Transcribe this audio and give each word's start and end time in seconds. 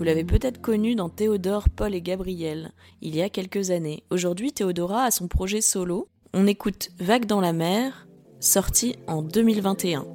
Vous 0.00 0.06
l'avez 0.06 0.24
peut-être 0.24 0.62
connu 0.62 0.94
dans 0.94 1.10
Théodore, 1.10 1.68
Paul 1.68 1.94
et 1.94 2.00
Gabriel, 2.00 2.72
il 3.02 3.14
y 3.14 3.20
a 3.20 3.28
quelques 3.28 3.70
années. 3.70 4.02
Aujourd'hui, 4.08 4.50
Théodora 4.50 5.04
a 5.04 5.10
son 5.10 5.28
projet 5.28 5.60
solo. 5.60 6.08
On 6.32 6.46
écoute 6.46 6.88
Vague 6.98 7.26
dans 7.26 7.42
la 7.42 7.52
mer, 7.52 8.08
sorti 8.40 8.96
en 9.06 9.20
2021. 9.20 10.06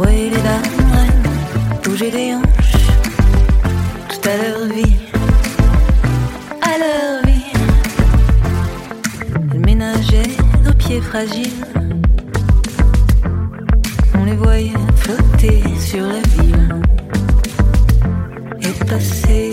Ouais, 0.00 0.30
les 0.30 0.42
dames 0.42 1.82
bouger 1.84 2.10
des 2.10 2.34
hanches. 2.34 2.86
Tout 4.08 4.28
à 4.30 4.36
leur 4.38 4.66
vie 4.74 4.96
À 6.62 6.78
leur 6.78 7.26
vie 7.26 7.52
Elles 9.52 9.60
ménageaient 9.60 10.36
nos 10.64 10.72
pieds 10.72 11.02
fragiles. 11.02 11.66
On 14.18 14.24
les 14.24 14.36
voyait 14.36 14.72
flotter 14.96 15.62
sur 15.78 16.06
la 16.06 16.22
ville. 16.32 16.80
Et 18.62 18.84
passer 18.86 19.49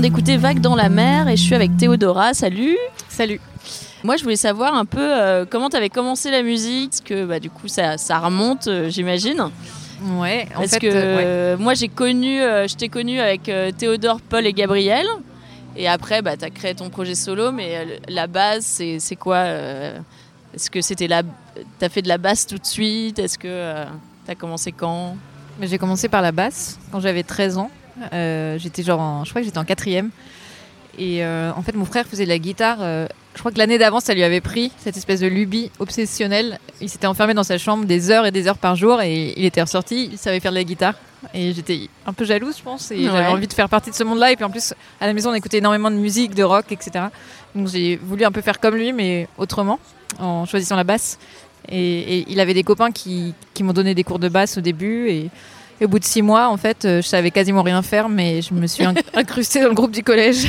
vient 0.00 0.10
d'écouter 0.10 0.36
Vague 0.36 0.60
dans 0.60 0.76
la 0.76 0.88
mer 0.88 1.26
et 1.26 1.36
je 1.36 1.42
suis 1.42 1.56
avec 1.56 1.76
Théodora. 1.76 2.32
Salut 2.32 2.76
Salut. 3.08 3.40
Moi, 4.04 4.16
je 4.16 4.22
voulais 4.22 4.36
savoir 4.36 4.74
un 4.74 4.84
peu 4.84 5.00
euh, 5.00 5.44
comment 5.44 5.70
tu 5.70 5.76
avais 5.76 5.88
commencé 5.88 6.30
la 6.30 6.44
musique, 6.44 6.90
parce 6.90 7.00
que 7.00 7.24
bah, 7.24 7.40
du 7.40 7.50
coup, 7.50 7.66
ça, 7.66 7.98
ça 7.98 8.20
remonte, 8.20 8.68
euh, 8.68 8.88
j'imagine. 8.90 9.50
Ouais, 10.04 10.46
en 10.54 10.60
Parce 10.60 10.70
fait, 10.74 10.78
que 10.78 10.86
euh, 10.86 11.16
ouais. 11.16 11.22
euh, 11.26 11.56
moi, 11.58 11.74
j'ai 11.74 11.88
connu, 11.88 12.38
je 12.38 12.76
t'ai 12.76 12.88
connu 12.88 13.18
avec 13.18 13.50
Théodore, 13.76 14.20
Paul 14.20 14.46
et 14.46 14.52
Gabriel. 14.52 15.04
Et 15.76 15.88
après, 15.88 16.22
bah, 16.22 16.36
tu 16.36 16.44
as 16.44 16.50
créé 16.50 16.76
ton 16.76 16.90
projet 16.90 17.16
solo, 17.16 17.50
mais 17.50 17.98
la 18.08 18.28
base, 18.28 18.64
c'est 18.98 19.16
quoi 19.16 19.46
Est-ce 20.54 20.70
que 20.70 20.80
c'était 20.80 21.08
la. 21.08 21.24
Tu 21.24 21.84
as 21.84 21.88
fait 21.88 22.02
de 22.02 22.08
la 22.08 22.18
basse 22.18 22.46
tout 22.46 22.58
de 22.58 22.66
suite? 22.66 23.18
Est-ce 23.18 23.36
que 23.36 23.84
tu 24.26 24.30
as 24.30 24.34
commencé 24.36 24.70
quand? 24.70 25.16
Mais 25.58 25.66
J'ai 25.66 25.78
commencé 25.78 26.08
par 26.08 26.22
la 26.22 26.30
basse 26.30 26.78
quand 26.92 27.00
j'avais 27.00 27.24
13 27.24 27.58
ans. 27.58 27.70
Euh, 28.12 28.58
j'étais 28.58 28.82
genre, 28.82 29.00
en- 29.00 29.24
je 29.24 29.30
crois 29.30 29.40
que 29.42 29.46
j'étais 29.46 29.58
en 29.58 29.64
quatrième. 29.64 30.10
Et 30.98 31.24
euh, 31.24 31.52
en 31.56 31.62
fait, 31.62 31.74
mon 31.76 31.84
frère 31.84 32.06
faisait 32.06 32.24
de 32.24 32.28
la 32.28 32.38
guitare. 32.38 32.78
euh, 32.80 33.06
je 33.34 33.38
crois 33.40 33.52
que 33.52 33.58
l'année 33.58 33.78
d'avant, 33.78 34.00
ça 34.00 34.14
lui 34.14 34.24
avait 34.24 34.40
pris 34.40 34.72
cette 34.78 34.96
espèce 34.96 35.20
de 35.20 35.28
lubie 35.28 35.70
obsessionnelle. 35.78 36.58
Il 36.80 36.88
s'était 36.88 37.06
enfermé 37.06 37.34
dans 37.34 37.44
sa 37.44 37.56
chambre 37.56 37.84
des 37.84 38.10
heures 38.10 38.26
et 38.26 38.32
des 38.32 38.48
heures 38.48 38.58
par 38.58 38.74
jour 38.74 39.00
et 39.00 39.32
il 39.36 39.44
était 39.44 39.62
ressorti. 39.62 40.08
Il 40.10 40.18
savait 40.18 40.40
faire 40.40 40.50
de 40.50 40.56
la 40.56 40.64
guitare. 40.64 40.94
Et 41.34 41.52
j'étais 41.52 41.82
un 42.06 42.12
peu 42.12 42.24
jalouse, 42.24 42.56
je 42.58 42.62
pense. 42.64 42.90
Et 42.90 42.96
Ouais. 42.96 43.04
j'avais 43.04 43.26
envie 43.28 43.46
de 43.46 43.52
faire 43.52 43.68
partie 43.68 43.90
de 43.90 43.94
ce 43.94 44.02
monde-là. 44.02 44.32
Et 44.32 44.36
puis 44.36 44.44
en 44.44 44.50
plus, 44.50 44.74
à 45.00 45.06
la 45.06 45.12
maison, 45.12 45.30
on 45.30 45.34
écoutait 45.34 45.58
énormément 45.58 45.90
de 45.90 45.96
musique, 45.96 46.34
de 46.34 46.42
rock, 46.42 46.66
etc. 46.72 47.06
Donc 47.54 47.68
j'ai 47.68 47.96
voulu 47.96 48.24
un 48.24 48.32
peu 48.32 48.40
faire 48.40 48.58
comme 48.58 48.74
lui, 48.74 48.92
mais 48.92 49.28
autrement, 49.38 49.78
en 50.18 50.44
choisissant 50.46 50.74
la 50.76 50.84
basse. 50.84 51.18
Et, 51.70 52.18
et 52.18 52.24
il 52.28 52.40
avait 52.40 52.54
des 52.54 52.62
copains 52.64 52.90
qui, 52.90 53.34
qui 53.54 53.62
m'ont 53.62 53.72
donné 53.72 53.94
des 53.94 54.02
cours 54.04 54.18
de 54.18 54.28
basse 54.28 54.58
au 54.58 54.60
début. 54.60 55.08
Et, 55.10 55.30
Et 55.80 55.84
au 55.84 55.88
bout 55.88 55.98
de 55.98 56.04
six 56.04 56.22
mois, 56.22 56.48
en 56.48 56.56
fait, 56.56 56.84
euh, 56.84 57.00
je 57.02 57.06
savais 57.06 57.30
quasiment 57.30 57.62
rien 57.62 57.82
faire, 57.82 58.08
mais 58.08 58.42
je 58.42 58.52
me 58.54 58.66
suis 58.66 58.84
inc- 58.84 59.02
incrustée 59.14 59.60
dans 59.62 59.68
le 59.68 59.74
groupe 59.74 59.92
du 59.92 60.02
collège. 60.02 60.46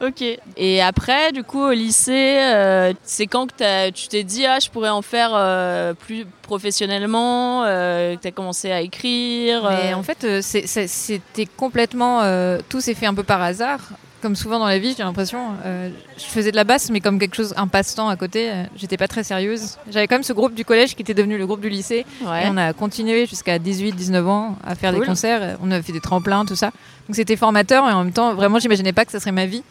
Ok. 0.00 0.24
Et 0.56 0.82
après, 0.82 1.30
du 1.32 1.44
coup, 1.44 1.62
au 1.62 1.70
lycée, 1.72 2.38
euh, 2.40 2.92
c'est 3.04 3.26
quand 3.28 3.46
que 3.50 3.90
tu 3.90 4.08
t'es 4.08 4.24
dit, 4.24 4.44
ah, 4.44 4.58
je 4.58 4.68
pourrais 4.68 4.88
en 4.90 5.02
faire 5.02 5.30
euh, 5.34 5.94
plus 5.94 6.26
professionnellement, 6.42 7.62
euh, 7.64 8.16
que 8.16 8.22
tu 8.22 8.28
as 8.28 8.32
commencé 8.32 8.72
à 8.72 8.80
écrire. 8.80 9.70
Mais 9.70 9.94
en 9.94 10.02
fait, 10.02 10.26
c'était 10.42 11.46
complètement. 11.46 12.22
tout 12.68 12.80
s'est 12.80 12.94
fait 12.94 13.06
un 13.06 13.14
peu 13.14 13.22
par 13.22 13.40
hasard. 13.40 13.80
Comme 14.24 14.36
souvent 14.36 14.58
dans 14.58 14.66
la 14.66 14.78
vie, 14.78 14.94
j'ai 14.96 15.02
l'impression. 15.02 15.50
euh, 15.66 15.90
je 16.16 16.22
faisais 16.24 16.50
de 16.50 16.56
la 16.56 16.64
basse, 16.64 16.88
mais 16.90 17.00
comme 17.00 17.18
quelque 17.18 17.34
chose, 17.36 17.52
un 17.58 17.68
passe-temps 17.68 18.08
à 18.08 18.16
côté. 18.16 18.50
euh, 18.50 18.64
J'étais 18.74 18.96
pas 18.96 19.06
très 19.06 19.22
sérieuse. 19.22 19.76
J'avais 19.90 20.06
quand 20.08 20.14
même 20.14 20.22
ce 20.22 20.32
groupe 20.32 20.54
du 20.54 20.64
collège 20.64 20.94
qui 20.96 21.02
était 21.02 21.12
devenu 21.12 21.36
le 21.36 21.46
groupe 21.46 21.60
du 21.60 21.68
lycée. 21.68 22.06
ouais. 22.24 22.44
Et 22.44 22.48
on 22.48 22.56
a 22.56 22.72
continué 22.72 23.26
jusqu'à 23.26 23.58
18-19 23.58 24.24
ans 24.26 24.56
à 24.66 24.74
faire 24.76 24.92
Cool. 24.92 25.00
des 25.02 25.06
concerts. 25.06 25.58
On 25.62 25.70
a 25.70 25.82
fait 25.82 25.92
des 25.92 26.00
tremplins, 26.00 26.46
tout 26.46 26.56
ça. 26.56 26.68
Donc 27.06 27.16
c'était 27.16 27.36
formateur 27.36 27.86
et 27.86 27.92
en 27.92 28.02
même 28.02 28.14
temps, 28.14 28.32
vraiment, 28.32 28.58
j'imaginais 28.58 28.94
pas 28.94 29.04
que 29.04 29.12
ça 29.12 29.20
serait 29.20 29.30
ma 29.30 29.44
vie. 29.44 29.62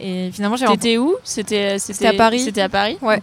Et 0.00 0.30
finalement, 0.32 0.56
j'ai. 0.56 0.64
T'étais 0.64 0.96
où? 0.96 1.14
C'était 1.22 1.78
C'était 1.78 2.06
à 2.06 2.14
Paris. 2.14 2.40
C'était 2.40 2.62
à 2.62 2.70
Paris? 2.70 2.96
Ouais. 3.02 3.20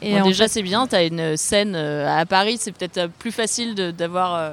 Et 0.00 0.18
Bon, 0.18 0.24
déjà, 0.24 0.48
c'est 0.48 0.62
bien, 0.62 0.86
tu 0.86 0.94
as 0.96 1.02
une 1.04 1.36
scène 1.36 1.74
euh, 1.76 2.08
à 2.20 2.24
Paris, 2.24 2.56
c'est 2.58 2.72
peut-être 2.72 2.96
euh, 2.98 3.08
plus 3.18 3.32
facile 3.32 3.74
d'avoir 3.96 4.34
euh, 4.34 4.50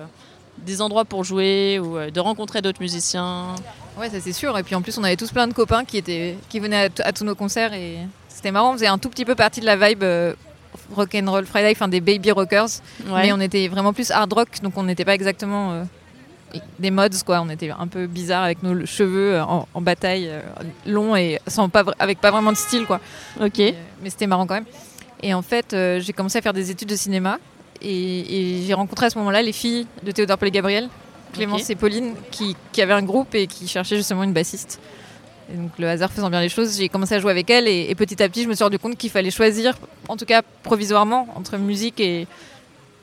des 0.59 0.81
endroits 0.81 1.05
pour 1.05 1.23
jouer 1.23 1.79
ou 1.79 1.97
euh, 1.97 2.11
de 2.11 2.19
rencontrer 2.19 2.61
d'autres 2.61 2.81
musiciens. 2.81 3.55
Ouais, 3.97 4.09
ça 4.09 4.19
c'est 4.19 4.33
sûr. 4.33 4.57
Et 4.57 4.63
puis 4.63 4.75
en 4.75 4.81
plus, 4.81 4.97
on 4.97 5.03
avait 5.03 5.17
tous 5.17 5.31
plein 5.31 5.47
de 5.47 5.53
copains 5.53 5.85
qui, 5.85 5.97
étaient, 5.97 6.37
qui 6.49 6.59
venaient 6.59 6.89
à, 7.03 7.11
tous 7.11 7.23
nos 7.23 7.35
concerts 7.35 7.73
et 7.73 7.97
c'était 8.29 8.51
marrant. 8.51 8.71
On 8.71 8.73
faisait 8.73 8.87
un 8.87 8.97
tout 8.97 9.09
petit 9.09 9.25
peu 9.25 9.35
partie 9.35 9.59
de 9.59 9.65
la 9.65 9.75
vibe 9.75 10.03
euh, 10.03 10.33
rock 10.95 11.15
and 11.15 11.29
roll 11.29 11.45
Friday, 11.45 11.71
enfin 11.71 11.87
des 11.87 12.01
baby 12.01 12.31
rockers. 12.31 12.69
Ouais. 13.07 13.23
Mais 13.23 13.33
on 13.33 13.39
était 13.39 13.67
vraiment 13.67 13.93
plus 13.93 14.11
hard 14.11 14.31
rock, 14.33 14.49
donc 14.61 14.73
on 14.77 14.83
n'était 14.83 15.05
pas 15.05 15.15
exactement 15.15 15.71
euh, 15.73 15.83
des 16.79 16.91
mods 16.91 17.23
quoi. 17.25 17.41
On 17.41 17.49
était 17.49 17.71
un 17.71 17.87
peu 17.87 18.07
bizarre 18.07 18.43
avec 18.43 18.63
nos 18.63 18.85
cheveux 18.85 19.35
euh, 19.35 19.43
en, 19.43 19.67
en 19.73 19.81
bataille, 19.81 20.27
euh, 20.29 20.41
longs 20.85 21.15
et 21.15 21.39
sans 21.47 21.69
pas, 21.69 21.83
avec 21.99 22.19
pas 22.19 22.31
vraiment 22.31 22.51
de 22.51 22.57
style 22.57 22.85
quoi. 22.85 22.99
Ok. 23.39 23.59
Et, 23.59 23.75
mais 24.03 24.09
c'était 24.09 24.27
marrant 24.27 24.45
quand 24.45 24.55
même. 24.55 24.65
Et 25.23 25.33
en 25.33 25.43
fait, 25.43 25.75
j'ai 25.99 26.13
commencé 26.13 26.39
à 26.39 26.41
faire 26.41 26.53
des 26.53 26.71
études 26.71 26.89
de 26.89 26.95
cinéma 26.95 27.37
et, 27.79 27.89
et 27.89 28.65
j'ai 28.65 28.73
rencontré 28.73 29.05
à 29.05 29.09
ce 29.11 29.19
moment-là 29.19 29.43
les 29.43 29.51
filles 29.51 29.85
de 30.01 30.11
Théodore 30.11 30.39
Paul 30.39 30.47
et 30.47 30.51
Gabriel, 30.51 30.89
Clémence 31.31 31.69
et 31.69 31.75
Pauline, 31.75 32.13
qui, 32.31 32.55
qui 32.71 32.81
avaient 32.81 32.93
un 32.93 33.03
groupe 33.03 33.33
et 33.35 33.47
qui 33.47 33.67
cherchaient 33.67 33.97
justement 33.97 34.23
une 34.23 34.33
bassiste. 34.33 34.79
Et 35.53 35.57
donc 35.57 35.71
le 35.79 35.87
hasard 35.89 36.11
faisant 36.11 36.29
bien 36.29 36.39
les 36.41 36.49
choses, 36.49 36.77
j'ai 36.77 36.87
commencé 36.87 37.13
à 37.15 37.19
jouer 37.19 37.31
avec 37.31 37.49
elles 37.49 37.67
et, 37.67 37.87
et 37.89 37.95
petit 37.95 38.21
à 38.23 38.29
petit, 38.29 38.43
je 38.43 38.47
me 38.47 38.53
suis 38.53 38.63
rendu 38.63 38.79
compte 38.79 38.97
qu'il 38.97 39.09
fallait 39.09 39.31
choisir, 39.31 39.77
en 40.07 40.15
tout 40.15 40.25
cas 40.25 40.41
provisoirement, 40.63 41.27
entre 41.35 41.57
musique 41.57 41.99
et, 41.99 42.25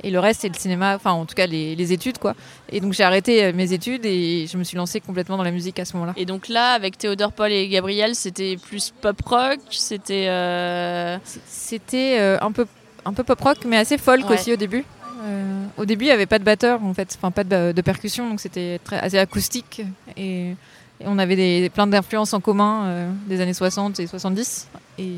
et 0.02 0.10
le 0.10 0.18
reste, 0.18 0.40
c'est 0.42 0.48
le 0.48 0.54
cinéma, 0.54 0.94
enfin 0.96 1.10
en 1.10 1.26
tout 1.26 1.34
cas 1.34 1.46
les, 1.46 1.74
les 1.76 1.92
études 1.92 2.16
quoi. 2.18 2.34
Et 2.70 2.80
donc 2.80 2.94
j'ai 2.94 3.02
arrêté 3.02 3.44
euh, 3.44 3.52
mes 3.52 3.72
études 3.74 4.06
et 4.06 4.46
je 4.50 4.56
me 4.56 4.64
suis 4.64 4.76
lancée 4.78 5.00
complètement 5.00 5.36
dans 5.36 5.42
la 5.42 5.50
musique 5.50 5.78
à 5.78 5.84
ce 5.84 5.92
moment-là. 5.94 6.14
Et 6.16 6.24
donc 6.24 6.48
là, 6.48 6.70
avec 6.72 6.96
Théodore 6.96 7.32
Paul 7.32 7.50
et 7.52 7.68
Gabriel, 7.68 8.14
c'était 8.14 8.56
plus 8.56 8.94
pop 8.98 9.20
rock, 9.26 9.58
c'était. 9.70 10.26
euh, 10.28 11.18
C'était 11.46 12.16
euh, 12.18 12.38
un 12.40 12.52
peu 12.52 12.66
un 13.04 13.12
peu 13.12 13.24
pop 13.24 13.40
rock, 13.40 13.58
mais 13.66 13.76
assez 13.76 13.98
folk 13.98 14.28
Ouais. 14.28 14.38
aussi 14.38 14.52
au 14.52 14.56
début. 14.56 14.84
Euh, 15.20 15.64
au 15.76 15.84
début, 15.84 16.04
il 16.04 16.08
n'y 16.08 16.12
avait 16.12 16.26
pas 16.26 16.38
de 16.38 16.44
batteur 16.44 16.82
en 16.84 16.94
fait, 16.94 17.16
enfin 17.18 17.30
pas 17.30 17.44
de, 17.44 17.72
de 17.72 17.82
percussion, 17.82 18.28
donc 18.30 18.40
c'était 18.40 18.80
assez 18.92 19.18
acoustique 19.18 19.82
et, 20.16 20.50
et 20.50 21.04
on 21.06 21.18
avait 21.18 21.34
des, 21.36 21.70
plein 21.70 21.86
d'influences 21.86 22.32
en 22.34 22.40
commun 22.40 22.84
euh, 22.86 23.10
des 23.26 23.40
années 23.40 23.54
60 23.54 23.98
et 24.00 24.06
70. 24.06 24.68
Et, 24.98 25.10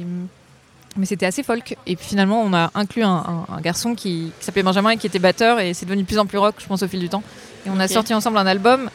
mais 0.96 1.06
c'était 1.06 1.26
assez 1.26 1.42
folk. 1.42 1.76
Et 1.86 1.96
puis 1.96 2.06
finalement, 2.06 2.42
on 2.42 2.52
a 2.52 2.70
inclus 2.74 3.02
un, 3.04 3.08
un- 3.48 3.54
un 3.54 3.60
garçon 3.60 3.94
qui, 3.94 4.32
qui 4.38 4.44
s'appelait 4.44 4.62
Benjamin 4.62 4.90
et 4.90 4.96
qui 4.96 5.06
était 5.06 5.18
batteur 5.20 5.60
et 5.60 5.72
c'est 5.74 5.86
devenu 5.86 6.02
de 6.02 6.06
plus 6.08 6.18
en 6.18 6.26
plus 6.26 6.38
rock, 6.38 6.56
je 6.58 6.66
pense, 6.66 6.82
au 6.82 6.88
fil 6.88 6.98
du 7.00 7.08
temps. 7.08 7.22
Et 7.66 7.70
on 7.70 7.78
a 7.78 7.86
sorti 7.94 8.14
ensemble 8.14 8.38
un 8.38 8.46
album, 8.46 8.90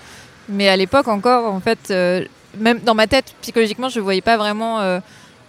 mais 0.50 0.68
à 0.70 0.76
l'époque 0.76 1.08
encore, 1.08 1.54
en 1.54 1.60
fait, 1.60 1.80
euh, 1.92 2.26
même 2.58 2.80
dans 2.80 2.96
ma 2.96 3.08
tête, 3.08 3.34
psychologiquement, 3.42 3.90
je 3.90 4.00
ne 4.00 4.04
voyais 4.04 4.22
pas 4.22 4.38
vraiment 4.38 4.80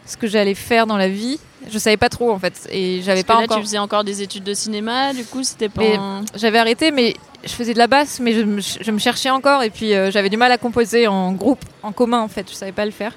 ce 0.06 0.16
que 0.16 0.26
j'allais 0.26 0.54
faire 0.54 0.86
dans 0.86 0.96
la 0.96 1.08
vie. 1.08 1.38
Je 1.70 1.78
savais 1.78 1.96
pas 1.96 2.08
trop 2.08 2.30
en 2.30 2.38
fait, 2.38 2.68
et 2.70 3.00
j'avais 3.02 3.24
pas 3.24 3.34
que 3.34 3.38
là, 3.40 3.44
encore. 3.46 3.56
tu 3.58 3.62
faisais 3.64 3.78
encore 3.78 4.04
des 4.04 4.22
études 4.22 4.44
de 4.44 4.54
cinéma, 4.54 5.12
du 5.12 5.24
coup, 5.24 5.42
c'était 5.42 5.68
pas. 5.68 5.82
Un- 5.82 6.24
J'avais 6.34 6.58
arrêté, 6.58 6.90
mais 6.92 7.14
je 7.44 7.50
faisais 7.50 7.72
de 7.72 7.78
la 7.78 7.86
basse, 7.88 8.20
mais 8.20 8.32
je 8.34 8.42
me, 8.42 8.60
je 8.60 8.90
me 8.90 8.98
cherchais 8.98 9.30
encore, 9.30 9.62
et 9.62 9.70
puis 9.70 9.92
euh, 9.94 10.10
j'avais 10.10 10.28
du 10.28 10.36
mal 10.36 10.52
à 10.52 10.58
composer 10.58 11.08
en 11.08 11.32
groupe, 11.32 11.64
en 11.82 11.92
commun 11.92 12.20
en 12.20 12.28
fait. 12.28 12.48
Je 12.48 12.54
savais 12.54 12.72
pas 12.72 12.84
le 12.84 12.90
faire, 12.92 13.14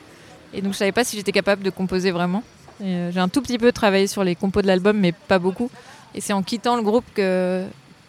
et 0.54 0.62
donc 0.62 0.74
je 0.74 0.78
savais 0.78 0.92
pas 0.92 1.04
si 1.04 1.16
j'étais 1.16 1.32
capable 1.32 1.62
de 1.64 1.70
composer 1.70 2.12
vraiment. 2.12 2.44
Euh, 2.82 3.12
J'ai 3.14 3.20
un 3.20 3.28
tout 3.30 3.42
petit 3.42 3.58
peu 3.58 3.72
travaillé 3.72 4.08
sur 4.08 4.24
les 4.24 4.36
compos 4.36 4.62
de 4.62 4.68
l'album, 4.68 4.98
mais 4.98 5.12
pas 5.12 5.38
beaucoup. 5.38 5.70
Et 6.16 6.22
c'est 6.22 6.34
en 6.34 6.42
quittant 6.42 6.76
le 6.76 6.82
groupe 6.82 7.06
que 7.14 7.66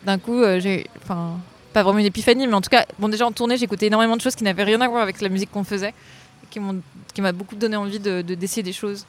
d'un 0.07 0.17
coup 0.19 0.41
euh, 0.41 0.59
j'ai, 0.61 0.87
enfin, 1.03 1.33
pas 1.75 1.83
vraiment 1.83 1.99
une 1.99 2.07
épiphanie, 2.07 2.47
mais 2.47 2.55
en 2.55 2.61
tout 2.63 2.71
cas, 2.71 2.87
bon 2.99 3.09
déjà 3.09 3.27
en 3.27 3.33
tournée, 3.33 3.59
j'écoutais 3.59 3.87
énormément 3.89 4.17
de 4.17 4.23
choses 4.23 4.37
qui 4.37 4.45
n'avaient 4.45 4.65
rien 4.65 4.81
à 4.81 4.89
voir 4.89 5.03
avec 5.03 5.21
la 5.21 5.29
musique 5.29 5.51
qu'on 5.51 5.65
faisait, 5.65 5.93
qui 6.51 7.21
m'a 7.23 7.33
beaucoup 7.33 7.57
donné 7.57 7.77
envie 7.77 7.99
de, 8.01 8.23
de 8.23 8.35
d'essayer 8.35 8.63
des 8.63 8.73
choses. 8.73 9.07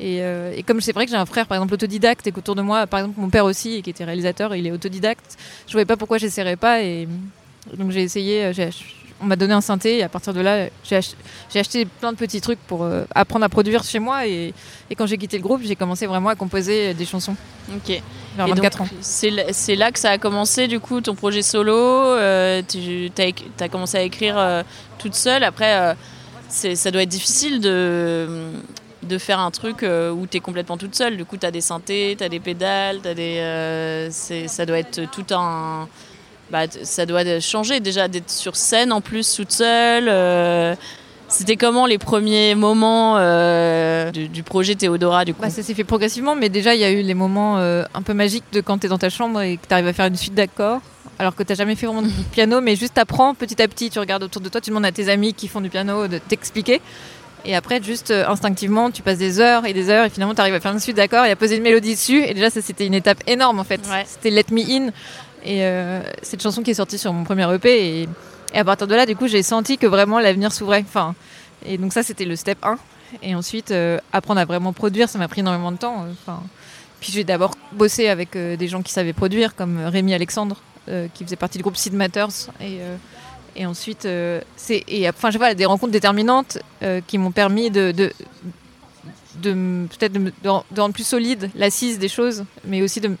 Et, 0.00 0.22
euh, 0.22 0.52
et 0.56 0.62
comme 0.62 0.80
c'est 0.80 0.92
vrai 0.92 1.06
que 1.06 1.10
j'ai 1.10 1.16
un 1.16 1.26
frère, 1.26 1.46
par 1.46 1.56
exemple, 1.56 1.74
autodidacte, 1.74 2.26
et 2.26 2.32
qu'autour 2.32 2.54
de 2.54 2.62
moi, 2.62 2.86
par 2.86 3.00
exemple, 3.00 3.20
mon 3.20 3.30
père 3.30 3.44
aussi, 3.44 3.74
et 3.74 3.82
qui 3.82 3.90
était 3.90 4.04
réalisateur, 4.04 4.54
il 4.54 4.64
est 4.66 4.70
autodidacte, 4.70 5.36
je 5.66 5.72
voyais 5.72 5.86
pas 5.86 5.96
pourquoi 5.96 6.18
j'essaierais 6.18 6.54
pas. 6.56 6.82
Et 6.82 7.08
donc 7.76 7.90
j'ai 7.90 8.02
essayé, 8.02 8.44
euh, 8.44 8.70
on 9.20 9.26
m'a 9.26 9.34
donné 9.34 9.52
un 9.54 9.60
synthé, 9.60 9.98
et 9.98 10.02
à 10.04 10.08
partir 10.08 10.32
de 10.32 10.40
là, 10.40 10.68
j'ai 10.84 10.94
ach- 10.94 11.16
j'ai 11.52 11.58
acheté 11.58 11.84
plein 11.84 12.12
de 12.12 12.16
petits 12.16 12.40
trucs 12.40 12.60
pour 12.60 12.84
euh, 12.84 13.02
apprendre 13.12 13.44
à 13.44 13.48
produire 13.48 13.82
chez 13.82 13.98
moi. 13.98 14.24
Et, 14.28 14.54
et 14.88 14.94
quand 14.94 15.06
j'ai 15.06 15.18
quitté 15.18 15.36
le 15.36 15.42
groupe, 15.42 15.62
j'ai 15.64 15.74
commencé 15.74 16.06
vraiment 16.06 16.28
à 16.28 16.36
composer 16.36 16.94
des 16.94 17.04
chansons, 17.04 17.34
Ok. 17.74 18.00
vers 18.36 18.46
Et 18.46 18.50
24 18.50 18.78
donc, 18.78 18.86
ans. 18.86 18.90
C'est 19.00 19.74
là 19.74 19.90
que 19.90 19.98
ça 19.98 20.10
a 20.10 20.18
commencé, 20.18 20.68
du 20.68 20.78
coup, 20.78 21.00
ton 21.00 21.16
projet 21.16 21.42
solo. 21.42 21.74
euh, 21.74 22.62
tu 22.68 23.10
as, 23.58 23.68
commencé 23.68 23.96
à 23.98 24.02
écrire 24.02 24.64
toute 24.98 25.16
seule. 25.16 25.42
Après, 25.42 25.96
ça 26.48 26.90
doit 26.90 27.02
être 27.02 27.08
difficile 27.08 27.60
de, 27.60 28.26
de 29.02 29.18
faire 29.18 29.38
un 29.40 29.50
truc 29.50 29.82
euh, 29.82 30.10
où 30.10 30.26
tu 30.26 30.38
es 30.38 30.40
complètement 30.40 30.76
toute 30.76 30.94
seule. 30.94 31.16
Du 31.16 31.24
coup, 31.24 31.36
tu 31.36 31.46
as 31.46 31.50
des 31.50 31.60
synthés, 31.60 32.14
tu 32.18 32.24
as 32.24 32.28
des 32.28 32.40
pédales, 32.40 33.00
t'as 33.02 33.14
des, 33.14 33.38
euh, 33.38 34.10
ça 34.10 34.66
doit 34.66 34.78
être 34.78 35.02
tout 35.10 35.26
un. 35.34 35.88
Bah, 36.50 36.62
ça 36.82 37.04
doit 37.04 37.40
changer 37.40 37.80
déjà 37.80 38.08
d'être 38.08 38.30
sur 38.30 38.56
scène 38.56 38.92
en 38.92 39.00
plus 39.02 39.34
toute 39.34 39.52
seule. 39.52 40.08
euh, 40.08 40.74
C'était 41.28 41.56
comment 41.56 41.84
les 41.84 41.98
premiers 41.98 42.54
moments 42.54 43.16
du, 44.10 44.42
projet 44.42 44.74
Théodora 44.74 45.26
du 45.26 45.34
coup? 45.34 45.42
Bah, 45.42 45.50
ça 45.50 45.62
s'est 45.62 45.74
fait 45.74 45.84
progressivement, 45.84 46.34
mais 46.34 46.48
déjà 46.48 46.74
il 46.74 46.80
y 46.80 46.84
a 46.84 46.90
eu 46.90 47.02
les 47.02 47.14
moments 47.14 47.58
un 47.58 48.02
peu 48.02 48.14
magiques 48.14 48.44
de 48.52 48.62
quand 48.62 48.78
tu 48.78 48.86
es 48.86 48.88
dans 48.88 48.96
ta 48.98 49.10
chambre 49.10 49.42
et 49.42 49.58
que 49.58 49.66
tu 49.66 49.74
arrives 49.74 49.88
à 49.88 49.92
faire 49.92 50.06
une 50.06 50.16
suite 50.16 50.34
d'accords, 50.34 50.80
alors 51.18 51.34
que 51.34 51.42
tu 51.42 51.54
jamais 51.54 51.74
fait 51.74 51.86
vraiment 51.86 52.02
du 52.02 52.12
piano, 52.32 52.60
mais 52.60 52.76
juste 52.76 52.98
apprends 52.98 53.34
petit 53.34 53.60
à 53.60 53.68
petit, 53.68 53.90
tu 53.90 53.98
regardes 53.98 54.22
autour 54.22 54.40
de 54.42 54.48
toi, 54.48 54.60
tu 54.60 54.70
demandes 54.70 54.86
à 54.86 54.92
tes 54.92 55.08
amis 55.08 55.34
qui 55.34 55.48
font 55.48 55.60
du 55.60 55.68
piano 55.70 56.06
de 56.08 56.18
t'expliquer. 56.18 56.80
Et 57.44 57.54
après, 57.54 57.80
juste 57.82 58.10
euh, 58.10 58.26
instinctivement, 58.28 58.90
tu 58.90 59.02
passes 59.02 59.18
des 59.18 59.38
heures 59.40 59.64
et 59.64 59.72
des 59.72 59.90
heures, 59.90 60.04
et 60.06 60.10
finalement, 60.10 60.34
tu 60.34 60.40
arrives 60.40 60.54
à 60.54 60.60
faire 60.60 60.72
une 60.72 60.80
suite 60.80 60.96
d'accords 60.96 61.24
et 61.24 61.30
à 61.30 61.36
poser 61.36 61.56
une 61.56 61.62
mélodie 61.62 61.94
dessus. 61.94 62.22
Et 62.24 62.34
déjà, 62.34 62.50
ça, 62.50 62.60
c'était 62.60 62.86
une 62.86 62.94
étape 62.94 63.22
énorme 63.26 63.58
en 63.60 63.64
fait. 63.64 63.80
Ouais. 63.88 64.04
C'était 64.06 64.30
Let 64.30 64.46
Me 64.50 64.60
In. 64.62 64.86
Et 65.44 65.64
euh, 65.64 66.00
cette 66.22 66.42
chanson 66.42 66.62
qui 66.62 66.72
est 66.72 66.74
sortie 66.74 66.98
sur 66.98 67.12
mon 67.12 67.22
premier 67.24 67.52
EP. 67.54 68.00
Et, 68.02 68.08
et 68.54 68.58
à 68.58 68.64
partir 68.64 68.86
de 68.88 68.94
là, 68.94 69.06
du 69.06 69.14
coup, 69.14 69.28
j'ai 69.28 69.42
senti 69.44 69.78
que 69.78 69.86
vraiment 69.86 70.18
l'avenir 70.18 70.52
s'ouvrait. 70.52 70.84
Enfin, 70.86 71.14
et 71.64 71.78
donc, 71.78 71.92
ça, 71.92 72.02
c'était 72.02 72.24
le 72.24 72.34
step 72.34 72.58
1. 72.62 72.76
Et 73.22 73.34
ensuite, 73.36 73.70
euh, 73.70 73.98
apprendre 74.12 74.40
à 74.40 74.44
vraiment 74.44 74.72
produire, 74.72 75.08
ça 75.08 75.18
m'a 75.18 75.28
pris 75.28 75.40
énormément 75.40 75.70
de 75.72 75.78
temps. 75.78 76.02
euh, 76.04 76.12
Enfin, 76.22 76.42
puis 77.00 77.12
j'ai 77.12 77.22
d'abord 77.22 77.54
bossé 77.72 78.08
avec 78.08 78.36
des 78.36 78.66
gens 78.68 78.82
qui 78.82 78.92
savaient 78.92 79.12
produire, 79.12 79.54
comme 79.54 79.78
Rémi 79.84 80.12
Alexandre, 80.12 80.56
qui 81.14 81.24
faisait 81.24 81.36
partie 81.36 81.58
du 81.58 81.62
groupe 81.62 81.76
Sid 81.76 81.94
Matters. 81.94 82.50
Et, 82.60 82.78
euh, 82.80 82.96
et 83.58 83.66
ensuite, 83.66 84.04
euh, 84.04 84.40
c'est 84.56 84.84
et 84.86 85.08
enfin, 85.08 85.30
je 85.30 85.38
pas, 85.38 85.52
des 85.52 85.66
rencontres 85.66 85.92
déterminantes 85.92 86.58
euh, 86.82 87.00
qui 87.04 87.18
m'ont 87.18 87.32
permis 87.32 87.70
de, 87.70 87.90
de, 87.90 88.12
peut-être 89.42 90.12
de, 90.12 90.30
rendre 90.48 90.94
plus 90.94 91.06
solide 91.06 91.50
l'assise 91.56 91.98
des 91.98 92.08
choses, 92.08 92.44
mais 92.64 92.82
aussi 92.82 93.00
de 93.00 93.16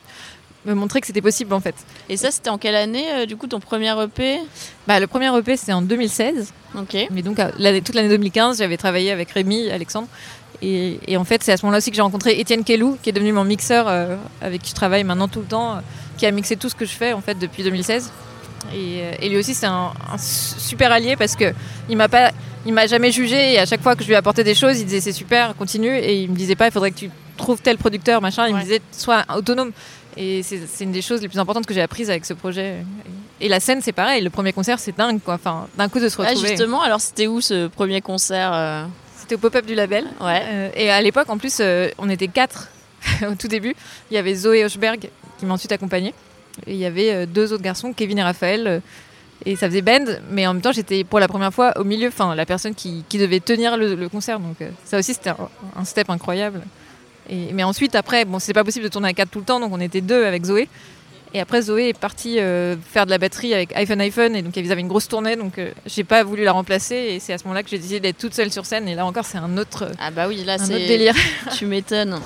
me 0.64 0.74
montrer 0.74 1.00
que 1.00 1.08
c'était 1.08 1.22
possible 1.22 1.52
en 1.54 1.60
fait. 1.60 1.74
Et 2.08 2.16
ça, 2.16 2.30
c'était 2.30 2.50
en 2.50 2.58
quelle 2.58 2.76
année, 2.76 3.06
euh, 3.12 3.26
du 3.26 3.36
coup, 3.36 3.48
ton 3.48 3.58
premier 3.58 3.92
EP 4.00 4.38
Bah, 4.86 5.00
le 5.00 5.08
premier 5.08 5.36
EP, 5.36 5.56
c'était 5.56 5.72
en 5.72 5.82
2016. 5.82 6.52
Ok. 6.76 6.96
Mais 7.10 7.22
donc, 7.22 7.36
toute 7.36 7.94
l'année 7.94 8.08
2015, 8.08 8.58
j'avais 8.58 8.76
travaillé 8.76 9.10
avec 9.10 9.30
Rémi, 9.32 9.70
Alexandre. 9.70 10.06
Et, 10.62 10.98
et 11.06 11.16
en 11.16 11.24
fait, 11.24 11.42
c'est 11.42 11.52
à 11.52 11.56
ce 11.56 11.64
moment-là 11.64 11.78
aussi 11.78 11.90
que 11.90 11.96
j'ai 11.96 12.02
rencontré 12.02 12.38
Étienne 12.38 12.64
Kellou, 12.64 12.98
qui 13.02 13.10
est 13.10 13.12
devenu 13.12 13.32
mon 13.32 13.44
mixeur, 13.44 13.86
euh, 13.88 14.16
avec 14.40 14.62
qui 14.62 14.70
je 14.70 14.74
travaille 14.74 15.04
maintenant 15.04 15.28
tout 15.28 15.40
le 15.40 15.46
temps, 15.46 15.76
euh, 15.76 15.80
qui 16.18 16.26
a 16.26 16.30
mixé 16.30 16.56
tout 16.56 16.68
ce 16.68 16.74
que 16.74 16.84
je 16.84 16.92
fais 16.92 17.12
en 17.14 17.20
fait 17.22 17.38
depuis 17.38 17.62
2016. 17.62 18.10
Et, 18.74 18.76
euh, 18.76 19.12
et 19.20 19.28
lui 19.30 19.38
aussi, 19.38 19.54
c'est 19.54 19.66
un, 19.66 19.92
un 20.12 20.18
su- 20.18 20.58
super 20.60 20.92
allié 20.92 21.16
parce 21.16 21.36
que 21.36 21.54
il 21.88 21.96
m'a 21.96 22.08
pas, 22.08 22.32
il 22.66 22.74
m'a 22.74 22.86
jamais 22.86 23.10
jugé. 23.12 23.54
Et 23.54 23.58
à 23.58 23.64
chaque 23.66 23.80
fois 23.82 23.96
que 23.96 24.02
je 24.02 24.08
lui 24.08 24.14
apportais 24.16 24.44
des 24.44 24.54
choses, 24.54 24.78
il 24.80 24.84
disait 24.84 25.00
c'est 25.00 25.12
super, 25.12 25.54
continue. 25.56 25.96
Et 25.96 26.16
il 26.22 26.30
me 26.30 26.36
disait 26.36 26.56
pas, 26.56 26.66
il 26.66 26.72
faudrait 26.72 26.90
que 26.90 26.98
tu 26.98 27.10
trouves 27.38 27.62
tel 27.62 27.78
producteur, 27.78 28.20
machin. 28.20 28.46
Il 28.48 28.52
Ouais. 28.54 28.58
me 28.60 28.64
disait 28.64 28.82
sois 28.92 29.24
autonome. 29.34 29.70
Et 30.16 30.42
c'est 30.42 30.60
c'est 30.66 30.82
une 30.84 30.90
des 30.92 31.00
choses 31.02 31.22
les 31.22 31.28
plus 31.28 31.38
importantes 31.38 31.64
que 31.66 31.72
j'ai 31.72 31.80
apprises 31.80 32.10
avec 32.10 32.24
ce 32.26 32.34
projet. 32.34 32.78
Et 33.40 33.48
la 33.48 33.60
scène, 33.60 33.80
c'est 33.80 33.92
pareil. 33.92 34.20
Le 34.22 34.30
premier 34.30 34.52
concert, 34.52 34.80
c'est 34.80 34.96
dingue, 34.96 35.20
quoi. 35.24 35.34
Enfin, 35.34 35.68
d'un 35.78 35.88
coup 35.88 36.00
de 36.00 36.08
se 36.08 36.20
Ah, 36.20 36.26
retrouver. 36.26 36.48
justement, 36.48 36.82
alors 36.82 37.00
c'était 37.00 37.28
où 37.28 37.40
ce 37.40 37.68
premier 37.68 38.00
concert 38.00 38.50
euh? 38.52 38.84
C'était 39.16 39.36
au 39.36 39.38
pop-up 39.38 39.64
du 39.64 39.74
label. 39.76 40.04
Ouais. 40.20 40.42
Euh, 40.48 40.70
et 40.74 40.90
à 40.90 41.00
l'époque, 41.00 41.28
en 41.30 41.38
plus, 41.38 41.58
euh, 41.60 41.88
on 41.98 42.10
était 42.10 42.26
quatre 42.28 42.68
au 43.30 43.34
tout 43.34 43.48
début. 43.48 43.74
Il 44.10 44.14
y 44.14 44.18
avait 44.18 44.34
Zoé 44.34 44.64
Hochberg 44.64 45.08
qui 45.38 45.46
m'a 45.46 45.54
ensuite 45.54 45.72
accompagnée. 45.72 46.14
Et 46.66 46.72
il 46.72 46.78
y 46.78 46.86
avait 46.86 47.12
euh, 47.12 47.26
deux 47.26 47.52
autres 47.52 47.62
garçons, 47.62 47.92
Kevin 47.92 48.18
et 48.18 48.22
Raphaël. 48.22 48.66
euh, 48.66 48.80
et 49.46 49.54
ça 49.54 49.68
faisait 49.68 49.82
band, 49.82 50.04
mais 50.32 50.48
en 50.48 50.52
même 50.54 50.60
temps, 50.62 50.72
j'étais 50.72 51.04
pour 51.04 51.20
la 51.20 51.28
première 51.28 51.54
fois 51.54 51.72
au 51.78 51.84
milieu, 51.84 52.08
enfin, 52.08 52.34
la 52.34 52.44
personne 52.44 52.74
qui, 52.74 53.04
qui 53.08 53.18
devait 53.18 53.38
tenir 53.38 53.76
le, 53.76 53.94
le 53.94 54.08
concert. 54.08 54.40
Donc, 54.40 54.60
euh, 54.60 54.68
ça 54.84 54.98
aussi, 54.98 55.14
c'était 55.14 55.30
un, 55.30 55.36
un 55.76 55.84
step 55.84 56.10
incroyable. 56.10 56.60
Et, 57.30 57.52
mais 57.52 57.62
ensuite, 57.62 57.94
après, 57.94 58.24
bon, 58.24 58.40
c'était 58.40 58.52
pas 58.54 58.64
possible 58.64 58.84
de 58.84 58.90
tourner 58.90 59.08
à 59.10 59.12
quatre 59.12 59.30
tout 59.30 59.38
le 59.38 59.44
temps, 59.44 59.60
donc 59.60 59.72
on 59.72 59.80
était 59.80 60.00
deux 60.00 60.24
avec 60.24 60.44
Zoé. 60.44 60.68
Et 61.34 61.40
après, 61.40 61.62
Zoé 61.62 61.90
est 61.90 61.98
partie 61.98 62.40
euh, 62.40 62.74
faire 62.90 63.04
de 63.06 63.10
la 63.10 63.18
batterie 63.18 63.54
avec 63.54 63.76
iPhone 63.76 64.00
iPhone, 64.00 64.34
et 64.34 64.42
donc 64.42 64.56
ils 64.56 64.72
avaient 64.72 64.80
une 64.80 64.88
grosse 64.88 65.06
tournée, 65.06 65.36
donc 65.36 65.58
euh, 65.58 65.70
j'ai 65.86 66.02
pas 66.02 66.24
voulu 66.24 66.42
la 66.42 66.52
remplacer. 66.52 66.96
Et 66.96 67.20
c'est 67.20 67.32
à 67.32 67.38
ce 67.38 67.44
moment-là 67.44 67.62
que 67.62 67.68
j'ai 67.70 67.78
décidé 67.78 68.00
d'être 68.00 68.18
toute 68.18 68.34
seule 68.34 68.50
sur 68.50 68.66
scène. 68.66 68.88
Et 68.88 68.96
là 68.96 69.06
encore, 69.06 69.24
c'est 69.24 69.38
un 69.38 69.56
autre, 69.56 69.88
Ah 70.00 70.10
bah 70.10 70.26
oui, 70.26 70.42
là 70.44 70.54
un 70.54 70.58
c'est 70.58 70.74
autre 70.74 70.86
délire. 70.88 71.14
tu 71.56 71.66
m'étonnes. 71.66 72.18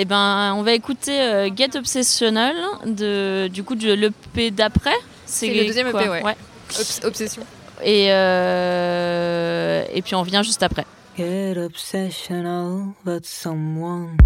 Eh 0.00 0.04
ben, 0.04 0.54
on 0.56 0.62
va 0.62 0.74
écouter 0.74 1.20
euh, 1.20 1.50
Get 1.54 1.76
Obsessional 1.76 2.54
de 2.86 3.48
du 3.48 3.64
coup 3.64 3.74
de 3.74 3.92
l'EP 3.92 4.52
d'après. 4.52 4.94
C'est 5.26 5.52
le 5.52 5.66
deuxième 5.66 5.90
quoi 5.90 6.02
EP, 6.02 6.08
ouais. 6.22 6.36
Obs- 6.70 7.04
obsession. 7.04 7.42
Et 7.82 8.06
euh, 8.12 9.84
et 9.92 10.00
puis 10.02 10.14
on 10.14 10.20
revient 10.20 10.42
juste 10.44 10.62
après. 10.62 10.86
Get 11.16 11.56
obsessional 11.58 12.84
about 13.04 13.22
someone. 13.24 14.16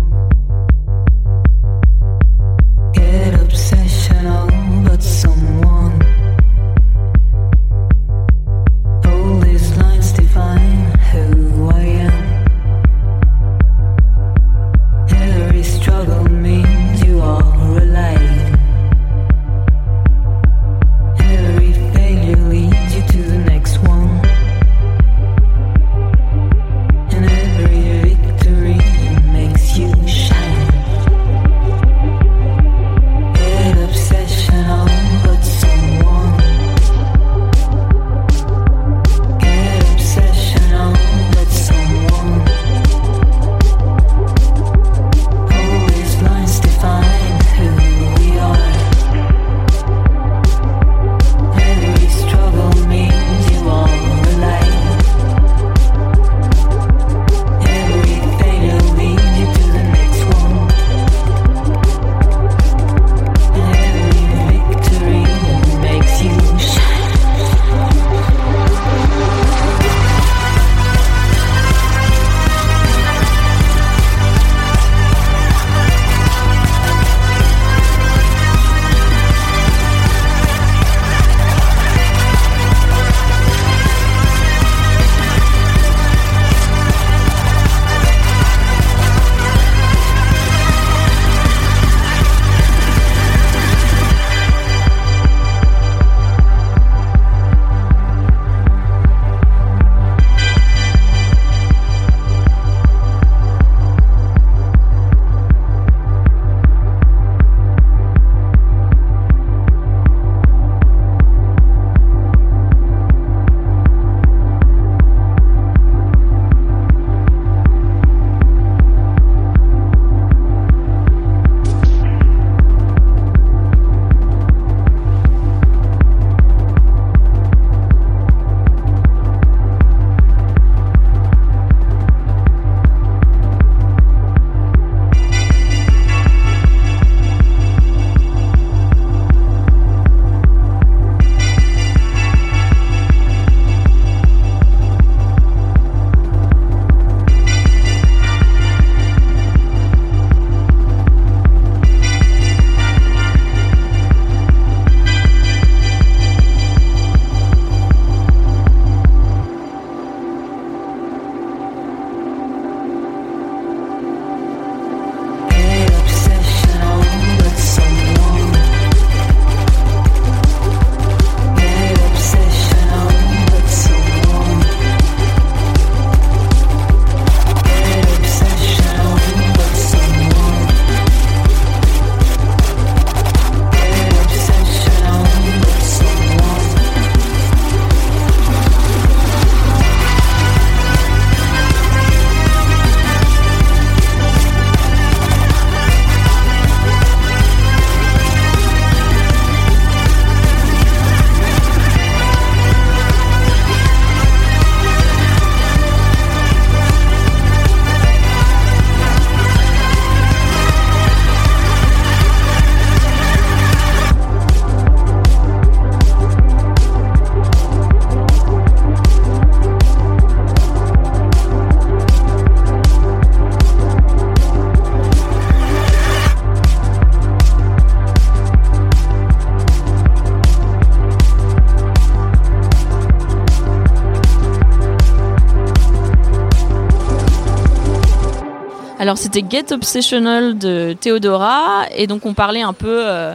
Alors 239.12 239.18
c'était 239.22 239.44
Get 239.46 239.72
Obsessional 239.74 240.56
de 240.56 240.96
Théodora 240.98 241.84
et 241.94 242.06
donc 242.06 242.24
on 242.24 242.32
parlait 242.32 242.62
un 242.62 242.72
peu 242.72 243.02
euh, 243.06 243.34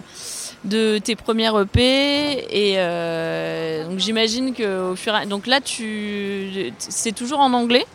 de 0.64 0.98
tes 0.98 1.16
premières 1.16 1.54
EP 1.60 1.80
et 2.50 2.78
euh, 2.80 3.88
donc 3.88 4.00
j'imagine 4.00 4.56
que 4.56 4.90
au 4.94 4.96
fur 4.96 5.14
et 5.14 5.18
à... 5.20 5.26
donc 5.28 5.46
là 5.46 5.62
tu 5.62 6.74
c'est 6.80 7.12
toujours 7.12 7.42
en 7.42 7.54
anglais 7.54 7.86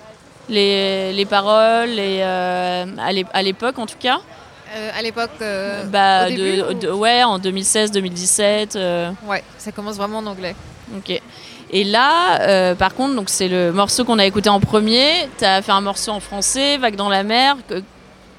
les, 0.49 1.13
les 1.13 1.25
paroles 1.25 1.99
et 1.99 2.21
euh, 2.23 2.85
à 3.01 3.13
l'é- 3.13 3.27
à 3.33 3.43
l'époque 3.43 3.81
en 3.81 3.87
tout 3.87 3.99
cas? 3.99 4.21
Euh, 4.77 4.91
à 4.97 5.03
l'époque, 5.03 5.31
bah, 5.91 6.31
de, 6.31 6.71
ou- 6.71 6.75
de- 6.75 6.89
Ouais, 6.89 7.25
en 7.25 7.41
2016-2017. 7.41 8.79
ouais, 9.27 9.43
ça 9.59 9.73
commence 9.73 9.97
vraiment 9.97 10.19
en 10.19 10.27
anglais. 10.27 10.55
Ok. 10.97 11.21
Et 11.73 11.85
là, 11.85 12.41
euh, 12.43 12.75
par 12.75 12.95
contre, 12.95 13.15
donc 13.15 13.31
c'est 13.31 13.49
le 13.49 13.73
morceau 13.73 14.05
qu'on 14.05 14.19
a 14.19 14.27
écouté 14.27 14.49
en 14.51 14.61
premier. 14.61 15.29
Tu 15.39 15.45
as 15.45 15.63
fait 15.63 15.73
un 15.73 15.81
morceau 15.81 16.11
en 16.13 16.21
français, 16.21 16.77
Vague 16.77 16.97
dans 16.97 17.09
la 17.09 17.23
mer. 17.23 17.57
Que- 17.69 17.83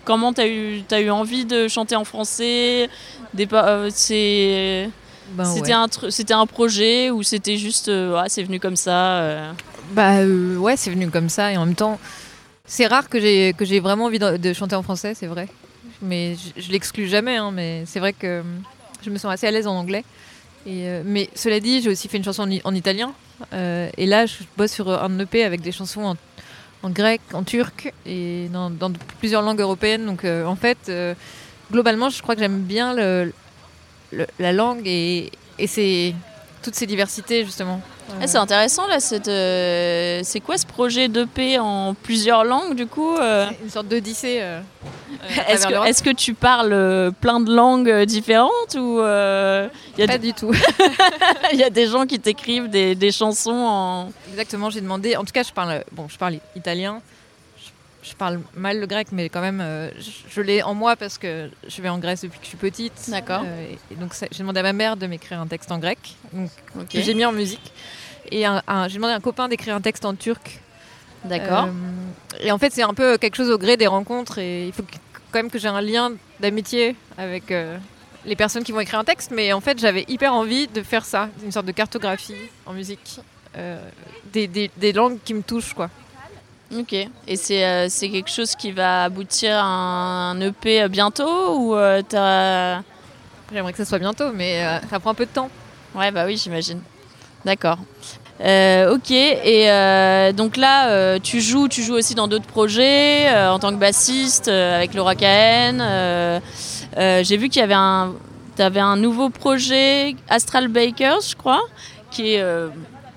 comment 0.06 0.34
tu 0.34 0.42
as 0.42 0.48
eu, 0.48 0.84
t'as 0.88 1.02
eu 1.02 1.10
envie 1.10 1.46
de 1.46 1.68
chanter 1.68 1.96
en 1.96 2.04
français? 2.04 2.90
Des 3.34 3.48
euh, 3.54 3.90
c'est, 3.92 4.90
Ben, 5.32 5.46
c'était, 5.46 5.68
ouais. 5.70 5.72
un 5.74 5.88
tru- 5.88 6.12
c'était 6.12 6.34
un 6.36 6.46
projet 6.46 7.10
ou 7.10 7.24
c'était 7.24 7.58
juste. 7.58 7.90
euh, 7.90 8.16
ah, 8.18 8.26
c'est 8.28 8.44
venu 8.44 8.60
comme 8.60 8.76
ça 8.76 9.18
euh? 9.18 9.52
Bah 9.92 10.24
ouais, 10.60 10.78
c'est 10.78 10.92
venu 10.92 11.10
comme 11.10 11.30
ça 11.30 11.52
et 11.52 11.58
en 11.58 11.66
même 11.66 11.76
temps, 11.76 12.00
c'est 12.66 12.86
rare 12.88 13.10
que 13.10 13.20
j'ai 13.20 13.54
que 13.58 13.66
j'ai 13.66 13.80
vraiment 13.80 14.06
envie 14.06 14.20
de, 14.20 14.38
de 14.38 14.54
chanter 14.54 14.76
en 14.76 14.84
français, 14.84 15.14
c'est 15.16 15.28
vrai. 15.28 15.48
Mais 16.04 16.36
je, 16.36 16.62
je 16.62 16.72
l'exclus 16.72 17.08
jamais, 17.08 17.38
hein, 17.38 17.50
mais 17.52 17.84
c'est 17.88 18.00
vrai 18.00 18.14
que 18.14 18.44
je 19.04 19.10
me 19.10 19.18
sens 19.18 19.32
assez 19.34 19.48
à 19.48 19.52
l'aise 19.52 19.66
en 19.68 19.76
anglais. 19.76 20.04
Et, 20.66 20.88
euh, 20.88 21.04
mais 21.06 21.30
cela 21.36 21.60
dit, 21.60 21.82
j'ai 21.82 21.90
aussi 21.90 22.08
fait 22.08 22.18
une 22.18 22.24
chanson 22.24 22.44
en, 22.44 22.70
en 22.70 22.76
italien. 22.76 23.14
euh, 23.54 23.90
et 23.98 24.06
là, 24.06 24.26
je 24.26 24.36
bosse 24.58 24.72
sur 24.72 24.90
un 24.90 25.20
EP 25.20 25.44
avec 25.44 25.62
des 25.62 25.72
chansons 25.72 26.04
en, 26.04 26.16
en 26.84 26.90
grec, 26.90 27.22
en 27.34 27.44
turc 27.44 27.94
et 28.06 28.48
dans, 28.52 28.70
dans 28.70 28.92
plusieurs 29.20 29.42
langues 29.42 29.60
européennes. 29.60 30.06
Donc 30.06 30.24
euh, 30.24 30.46
en 30.46 30.56
fait, 30.56 30.92
globalement, 31.72 32.10
je 32.10 32.22
crois 32.22 32.36
que 32.36 32.42
j'aime 32.42 32.62
bien 32.62 32.94
le, 32.94 33.34
la 34.40 34.54
langue 34.54 34.84
et, 34.86 35.32
toutes 36.62 36.76
ces 36.76 36.88
diversités 36.88 37.44
justement. 37.44 37.82
Ah, 38.22 38.28
c'est 38.28 38.38
intéressant 38.38 38.86
là. 38.88 38.98
euh, 39.28 40.22
c'est 40.24 40.40
quoi 40.40 40.58
ce 40.58 40.66
projet 40.66 41.08
d'EP 41.08 41.60
en 41.60 41.94
plusieurs 41.94 42.44
langues 42.44 42.76
du 42.76 42.86
coup 42.88 43.16
euh 43.16 43.48
Une 43.64 43.70
sorte 43.70 43.88
d'odyssée. 43.88 44.40
euh, 44.42 44.62
Est-ce 45.48 46.04
que, 46.04 46.12
tu 46.12 46.34
parles 46.34 47.12
plein 47.22 47.40
de 47.40 47.54
langues 47.54 48.04
différentes 48.04 48.76
ou 48.76 49.00
il 49.00 50.00
y, 50.00 50.04
a 50.04 50.08
Pas 50.08 50.18
du 50.18 50.34
tout. 50.34 50.52
il 51.54 51.60
y 51.60 51.64
a 51.64 51.70
des 51.70 51.88
gens 51.88 52.06
qui 52.06 52.20
t'écrivent 52.20 52.70
des, 52.70 52.96
des 52.96 53.12
chansons 53.12 53.52
en. 53.52 54.12
Exactement, 54.30 54.70
j'ai 54.70 54.82
demandé. 54.82 55.16
En 55.16 55.24
tout 55.24 55.34
cas, 55.34 55.44
je 55.44 55.52
parle, 55.52 55.84
bon, 55.92 56.08
je 56.10 56.18
parle 56.18 56.36
italien. 56.56 57.02
Je, 58.04 58.14
parle 58.16 58.42
mal 58.56 58.80
le 58.80 58.86
grec, 58.86 59.08
mais 59.12 59.30
quand 59.30 59.42
même, 59.42 59.62
euh, 59.62 59.90
je, 59.98 60.10
je 60.30 60.42
l'ai 60.42 60.62
en 60.62 60.74
moi 60.74 60.96
parce 60.96 61.18
que 61.18 61.50
je 61.68 61.82
vais 61.82 61.90
en 61.90 61.98
Grèce 62.00 62.22
depuis 62.22 62.38
que 62.40 62.44
je 62.44 62.50
suis 62.50 62.58
petite. 62.58 62.94
D'accord. 63.10 63.44
Euh, 63.46 63.74
et 63.92 63.96
donc, 63.96 64.14
j'ai 64.32 64.40
demandé 64.40 64.60
à 64.60 64.64
ma 64.64 64.74
mère 64.74 64.98
de 64.98 65.08
m'écrire 65.08 65.40
un 65.40 65.48
texte 65.48 65.72
en 65.72 65.80
grec, 65.80 66.00
donc, 66.34 66.50
que 66.90 67.02
j'ai 67.02 67.14
mis 67.14 67.26
en 67.26 67.32
musique. 67.32 67.72
Et 68.32 68.42
j'ai 68.42 68.96
demandé 68.96 69.14
à 69.14 69.16
un 69.16 69.20
copain 69.22 69.48
d'écrire 69.48 69.76
un 69.76 69.82
texte 69.82 70.06
en 70.06 70.16
turc. 70.16 70.60
D'accord. 71.26 71.66
Euh, 71.66 71.72
et 72.46 72.52
en 72.52 72.58
fait, 72.58 72.74
c'est 72.74 72.84
un 72.84 72.94
peu 72.94 73.18
quelque 73.18 73.36
chose 73.38 73.50
au 73.50 73.58
gré 73.58 73.78
des 73.78 73.88
rencontres. 73.88 74.38
Et 74.40 74.68
il 74.68 74.74
faut 74.74 74.84
que- 74.84 74.96
quand 75.32 75.40
même 75.40 75.50
que 75.50 75.58
j'ai 75.60 75.68
un 75.70 75.82
lien 75.82 76.12
d'amitié 76.40 76.96
avec 77.18 77.54
les 78.26 78.36
personnes 78.36 78.64
qui 78.64 78.72
vont 78.72 78.80
écrire 78.82 79.00
un 79.00 79.04
texte. 79.06 79.32
Mais 79.32 79.54
en 79.54 79.62
fait, 79.62 79.80
j'avais 79.80 80.04
hyper 80.10 80.34
envie 80.34 80.68
de 80.68 80.84
faire 80.84 81.06
ça, 81.06 81.30
une 81.44 81.52
sorte 81.52 81.66
de 81.66 81.72
cartographie 81.72 82.36
en 82.66 82.74
musique. 82.74 83.20
des, 84.34 84.48
des- 84.48 84.72
des 84.78 84.94
langues 84.94 85.20
qui 85.24 85.34
me 85.36 85.42
touchent, 85.44 85.74
quoi. 85.74 85.90
Ok. 86.78 86.94
Et 87.28 87.36
c'est 87.36 87.64
euh, 87.64 87.88
quelque 88.00 88.30
chose 88.30 88.56
qui 88.56 88.72
va 88.72 89.04
aboutir 89.04 89.58
à 89.58 90.32
un 90.32 90.42
EP 90.42 90.88
bientôt 90.90 91.58
ou 91.58 91.76
euh, 91.76 92.02
t'as. 92.08 92.82
J'aimerais 93.54 93.72
que 93.72 93.78
ça 93.78 93.86
soit 93.86 94.00
bientôt, 94.00 94.32
mais 94.34 94.64
euh, 94.64 94.80
ça 94.90 95.00
prend 95.00 95.12
un 95.12 95.16
peu 95.16 95.26
de 95.26 95.32
temps. 95.32 95.50
Ouais, 95.94 96.10
bah 96.10 96.26
oui, 96.26 96.38
j'imagine. 96.38 96.82
D'accord. 97.46 97.78
Euh, 98.42 98.96
ok, 98.96 99.12
et 99.12 99.70
euh, 99.70 100.32
donc 100.32 100.58
là, 100.58 101.20
tu 101.20 101.40
joues, 101.40 101.68
tu 101.68 101.84
joues 101.84 101.94
aussi 101.94 102.16
dans 102.16 102.28
d'autres 102.28 102.48
projets 102.48 103.30
en 103.48 103.60
tant 103.60 103.70
que 103.70 103.78
bassiste 103.78 104.48
avec 104.48 104.96
Laura 104.96 105.14
Cahen. 105.16 106.42
J'ai 106.98 107.38
vu 107.38 107.50
qu'il 107.50 107.60
y 107.60 107.64
avait 107.64 107.76
un, 107.76 108.14
avais 108.58 108.80
un 108.80 108.96
nouveau 108.96 109.30
projet, 109.30 110.16
Astral 110.30 110.68
Bakers, 110.68 111.22
je 111.30 111.36
crois, 111.36 111.62
qui 112.10 112.34
est 112.34 112.44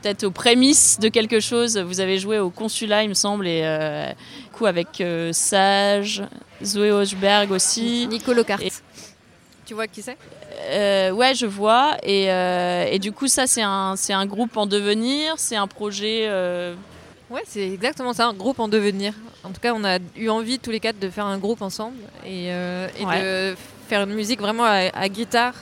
peut-être 0.07 0.25
aux 0.25 0.31
prémices 0.31 0.99
de 1.01 1.09
quelque 1.09 1.41
chose. 1.41 1.77
Vous 1.79 1.99
avez 2.01 2.19
joué 2.19 2.39
au 2.39 2.51
consulat, 2.51 3.03
il 3.03 3.09
me 3.09 3.15
semble, 3.15 3.49
et 3.49 3.63
euh, 3.65 4.09
du 4.45 4.51
coup 4.53 4.67
avec 4.67 5.01
euh, 5.01 5.33
Sage, 5.33 6.23
Zoé 6.63 6.93
Hochberg 6.93 7.51
aussi. 7.51 8.07
Nico 8.07 8.33
Lockhart. 8.33 8.63
Et- 8.63 8.71
Tu 9.67 9.75
vois 9.75 9.89
qui 9.89 10.03
c'est? 10.03 10.17
Euh, 10.71 11.11
ouais, 11.11 11.35
je 11.35 11.47
vois. 11.47 11.97
Et, 12.05 12.31
euh, 12.31 12.87
et 12.89 13.01
du 13.01 13.11
coup, 13.11 13.27
ça, 13.27 13.47
c'est 13.49 13.63
un, 13.63 14.27
groupe 14.27 14.57
en 14.57 14.67
devenir, 14.67 15.35
c'est 15.39 15.57
un 15.57 15.67
projet. 15.67 16.29
Ouais, 17.29 17.43
c'est 17.49 17.69
exactement 17.69 18.13
ça, 18.13 18.27
un 18.29 18.35
groupe 18.35 18.61
en 18.61 18.69
devenir. 18.69 19.13
En 19.43 19.49
tout 19.51 19.61
cas, 19.61 19.75
on 19.75 19.83
a 19.85 19.99
eu 20.17 20.29
envie 20.29 20.61
tous 20.61 20.71
les 20.71 20.79
quatre 20.79 21.01
de 21.01 21.11
faire 21.11 21.27
un 21.27 21.39
groupe 21.39 21.63
ensemble 21.63 21.97
et, 22.25 22.47
et 22.47 23.05
Ouais. 23.05 23.23
de 23.23 23.57
faire 23.89 24.03
une 24.05 24.15
musique 24.15 24.41
vraiment 24.41 24.65
à, 24.65 24.89
à 24.97 25.09
guitare. 25.09 25.55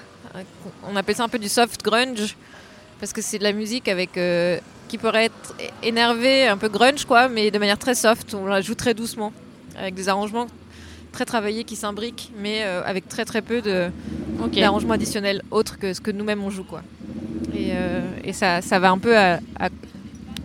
On 0.87 0.97
appelle 0.97 1.15
ça 1.17 1.25
un 1.25 1.29
peu 1.29 1.39
du 1.39 1.49
soft 1.49 1.83
grunge 1.83 2.37
parce 3.01 3.13
que 3.13 3.21
c'est 3.23 3.39
de 3.39 3.45
la 3.45 3.53
musique 3.53 3.89
avec 3.89 4.17
euh, 4.17 4.59
qui 4.89 4.99
pourrait 4.99 5.27
être 5.27 5.55
énervée, 5.83 6.47
un 6.47 6.57
peu 6.57 6.69
grunge 6.69 7.05
quoi, 7.05 7.29
mais 7.29 7.51
de 7.51 7.59
manière 7.59 7.79
très 7.79 7.95
soft. 7.95 8.35
On 8.35 8.47
la 8.47 8.61
joue 8.61 8.75
très 8.75 8.95
doucement 8.95 9.33
avec 9.77 9.95
des 9.95 10.09
arrangements 10.09 10.47
très 11.13 11.25
travaillés 11.25 11.65
qui 11.65 11.77
s'imbriquent, 11.77 12.33
mais 12.39 12.63
euh, 12.65 12.83
avec 12.85 13.09
très 13.09 13.25
très 13.25 13.43
peu 13.43 13.61
de 13.63 13.89
d'arrangements 14.53 14.95
additionnels 14.95 15.43
autres 15.51 15.79
que 15.79 15.95
ce 15.95 16.01
que 16.01 16.11
nous-mêmes 16.11 16.43
on 16.43 16.51
joue 16.51 16.65
quoi. 16.65 16.83
Et, 17.55 17.71
euh, 17.73 18.01
et 18.25 18.33
ça, 18.33 18.61
ça 18.63 18.79
va 18.79 18.91
un 18.91 18.99
peu 18.99 19.17
à, 19.17 19.35
à- 19.59 19.69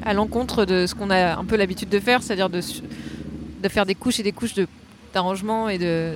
à 0.06 0.14
l'encontre 0.14 0.64
de 0.66 0.86
ce 0.86 0.96
qu'on 0.96 1.10
a 1.10 1.36
un 1.38 1.44
peu 1.44 1.58
l'habitude 1.58 1.90
de 1.90 2.00
faire, 2.00 2.24
c'est-à-dire 2.24 2.50
de, 2.50 2.62
faire 3.68 3.86
des 3.86 3.96
couches 3.96 4.20
et 4.20 4.24
des 4.24 4.32
couches 4.32 4.54
d'arrangements 5.14 5.68
et 5.68 5.78
de, 5.78 6.14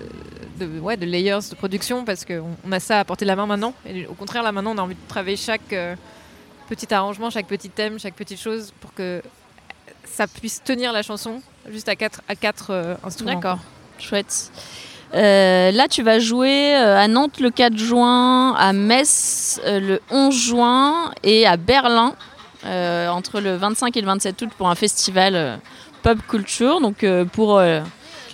de, 0.60 0.80
ouais, 0.80 0.96
de 0.96 1.06
layers 1.06 1.40
de 1.50 1.56
production 1.56 2.06
parce 2.06 2.24
qu'on 2.24 2.56
on 2.66 2.72
a 2.72 2.80
ça 2.80 3.00
à 3.00 3.04
porter 3.04 3.26
de 3.26 3.28
la 3.28 3.36
main 3.36 3.46
maintenant. 3.46 3.74
Et 3.86 4.06
au 4.08 4.14
contraire, 4.14 4.44
là 4.44 4.52
maintenant, 4.54 4.74
on 4.74 4.78
a 4.78 4.82
envie 4.82 4.96
de 4.96 5.08
travailler 5.10 5.36
chaque 5.36 5.74
petit 6.68 6.94
arrangement, 6.94 7.30
chaque 7.30 7.48
petit 7.48 7.70
thème, 7.70 8.00
chaque 8.00 8.16
petite 8.16 8.40
chose 8.40 8.74
pour 8.82 8.94
que 8.94 9.22
ça 10.06 10.28
puisse 10.28 10.62
tenir 10.64 10.94
la 10.94 11.02
chanson 11.02 11.42
juste 11.70 11.90
à 11.90 11.96
quatre, 11.96 12.22
à 12.28 12.74
euh, 12.74 12.96
instruments. 13.04 13.34
D'accord, 13.34 13.60
chouette. 14.00 14.52
Euh, 15.14 15.72
là, 15.72 15.88
tu 15.88 16.02
vas 16.02 16.20
jouer 16.20 16.76
euh, 16.76 16.98
à 16.98 17.08
Nantes 17.08 17.40
le 17.40 17.52
4 17.52 17.78
juin, 17.78 18.54
à 18.56 18.74
Metz 18.74 19.62
le 19.66 20.00
11 20.10 20.36
juin 20.36 21.12
et 21.24 21.46
à 21.46 21.58
Berlin 21.58 22.14
entre 22.66 23.42
le 23.42 23.58
25 23.58 23.98
et 23.98 24.00
le 24.00 24.08
27 24.08 24.42
août 24.42 24.50
pour 24.58 24.70
un 24.70 24.76
festival 24.76 25.60
pop 26.02 26.18
culture. 26.30 26.80
Donc, 26.80 27.06
pour 27.34 27.60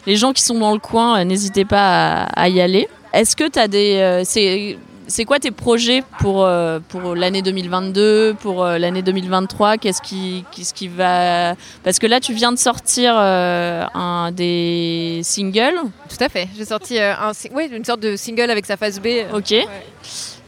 les 0.06 0.16
gens 0.16 0.34
qui 0.34 0.44
sont 0.44 0.60
dans 0.60 0.72
le 0.72 0.78
coin, 0.78 1.26
n'hésitez 1.26 1.66
pas 1.66 2.26
à, 2.26 2.48
y 2.48 2.62
aller. 2.62 2.88
Est-ce 3.12 3.36
que 3.36 3.50
tu 3.50 3.58
as 3.58 3.68
des. 3.68 4.78
C'est, 5.10 5.26
quoi 5.26 5.40
tes 5.40 5.52
projets 5.52 6.04
pour, 6.20 6.46
euh, 6.46 6.80
pour 6.88 7.16
l'année 7.16 7.42
2022, 7.42 8.36
pour 8.40 8.64
euh, 8.64 8.78
l'année 8.78 9.02
2023 9.02 9.78
Qu'est-ce 9.78 10.02
qui, 10.02 10.46
qu'est-ce 10.52 10.74
qui 10.74 10.88
va. 10.88 11.56
Parce 11.84 12.00
que 12.00 12.08
là, 12.08 12.20
tu 12.20 12.34
viens 12.34 12.52
de 12.52 12.58
sortir 12.58 13.14
euh, 13.18 13.86
un 13.94 14.32
des 14.32 15.22
singles. 15.24 15.80
Tout 16.10 16.24
à 16.24 16.30
fait. 16.30 16.48
J'ai 16.58 16.66
sorti 16.66 17.00
un, 17.00 17.32
une 17.72 17.86
sorte 17.86 18.00
de 18.00 18.16
single 18.16 18.50
avec 18.50 18.66
sa 18.66 18.78
face 18.78 19.00
B. 19.00 19.08
Ok. 19.34 19.54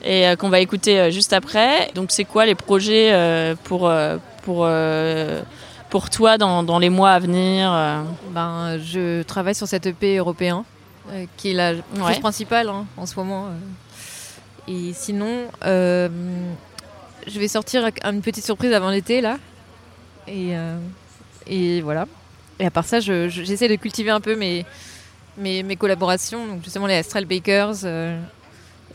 Et 0.04 0.26
qu'on 0.39 0.50
va 0.50 0.60
écouter 0.60 1.12
juste 1.12 1.34
après. 1.34 1.91
Donc, 1.93 2.12
c'est 2.12 2.24
quoi 2.26 2.45
les 2.47 2.56
projets 2.56 3.13
pour, 3.65 3.91
pour, 4.43 4.67
pour 5.89 6.10
toi 6.10 6.38
dans, 6.39 6.63
dans 6.63 6.80
les 6.80 6.89
mois 6.89 7.12
à 7.12 7.19
venir 7.19 7.71
Ben, 8.32 8.80
je 8.84 9.21
travaille 9.24 9.54
sur 9.54 9.67
cet 9.67 9.86
EP 9.86 10.17
européen, 10.17 10.65
euh, 11.12 11.26
qui 11.38 11.52
est 11.52 11.54
la 11.54 11.74
chose 11.76 11.84
Ouais. 12.00 12.19
principale 12.19 12.69
hein, 12.69 12.86
en 12.97 13.06
ce 13.06 13.15
moment. 13.15 13.45
euh. 13.47 13.50
Et 14.67 14.93
sinon, 14.93 15.47
euh, 15.65 16.08
je 17.28 17.39
vais 17.39 17.47
sortir 17.47 17.89
une 18.04 18.21
petite 18.21 18.45
surprise 18.45 18.74
avant 18.74 18.89
l'été, 18.89 19.21
là. 19.21 19.38
Et, 20.28 20.56
euh, 20.56 20.78
voilà. 21.84 22.08
Et 22.60 22.65
à 22.65 22.71
part 22.71 22.86
ça, 22.86 23.00
je- 23.00 23.28
je- 23.28 23.43
j'essaie 23.43 23.67
de 23.67 23.76
cultiver 23.76 24.12
un 24.12 24.21
peu 24.21 24.36
mes, 24.36 24.65
collaborations, 25.78 26.45
donc 26.45 26.63
justement 26.63 26.88
les 26.88 26.95
Astral 26.95 27.26
Bakers, 27.26 27.84
euh, 27.86 28.19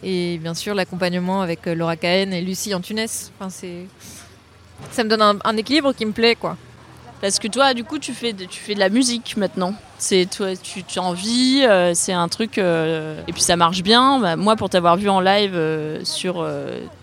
et 0.02 0.38
bien 0.38 0.54
sûr 0.54 0.74
l'accompagnement 0.74 1.42
avec 1.42 1.66
Laura 1.66 1.96
Cahen 1.96 2.32
et 2.32 2.40
Lucie 2.42 2.74
Antunes. 2.74 3.06
Enfin, 3.38 3.50
c'est... 3.50 3.86
Ça 4.92 5.02
me 5.04 5.08
donne 5.08 5.22
un, 5.22 5.38
un 5.42 5.56
équilibre 5.56 5.92
qui 5.94 6.04
me 6.06 6.12
plaît, 6.12 6.36
quoi. 6.36 6.56
Parce 7.20 7.38
que 7.38 7.48
toi, 7.48 7.72
du 7.72 7.82
coup, 7.82 7.98
tu 7.98 8.12
fais 8.12 8.32
de, 8.32 8.44
tu 8.44 8.60
fais 8.60 8.74
de 8.74 8.78
la 8.80 8.90
musique 8.90 9.36
maintenant. 9.36 9.74
C'est 9.98 10.26
toi, 10.26 10.48
tu, 10.54 10.84
tu 10.84 10.98
en 10.98 11.12
vis, 11.12 11.64
euh, 11.64 11.92
c'est 11.94 12.12
un 12.12 12.28
truc. 12.28 12.58
euh, 12.58 13.18
et 13.26 13.32
puis 13.32 13.40
ça 13.40 13.56
marche 13.56 13.82
bien. 13.82 14.18
Bah, 14.20 14.36
moi, 14.36 14.54
pour 14.54 14.68
t'avoir 14.68 14.96
vu 14.96 15.08
en 15.08 15.20
live 15.20 15.52
euh, 15.54 16.00
sur 16.04 16.46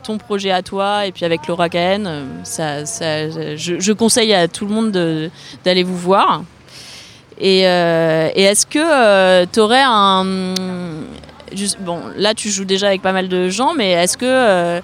ton 0.03 0.19
projet 0.19 0.51
à 0.51 0.61
toi 0.61 1.07
et 1.07 1.11
puis 1.11 1.25
avec 1.25 1.47
Laura 1.47 1.67
Cahen, 1.67 2.25
ça, 2.43 2.83
je, 2.83 3.91
conseille 3.93 4.33
à 4.33 4.47
tout 4.47 4.67
le 4.67 4.73
monde 4.73 4.91
de- 4.91 5.31
d'aller 5.65 5.83
vous 5.83 5.97
voir. 5.97 6.43
Et, 7.39 7.61
est-ce 7.61 8.67
que 8.67 9.45
tu 9.45 9.59
aurais 9.59 9.83
un. 9.83 10.53
bon, 11.79 11.99
là, 12.15 12.35
tu 12.35 12.49
joues 12.49 12.65
déjà 12.65 12.87
avec 12.87 13.01
pas 13.01 13.13
mal 13.13 13.27
de 13.27 13.49
gens, 13.49 13.73
mais 13.73 13.91
est-ce 13.91 14.15
que. 14.17 14.79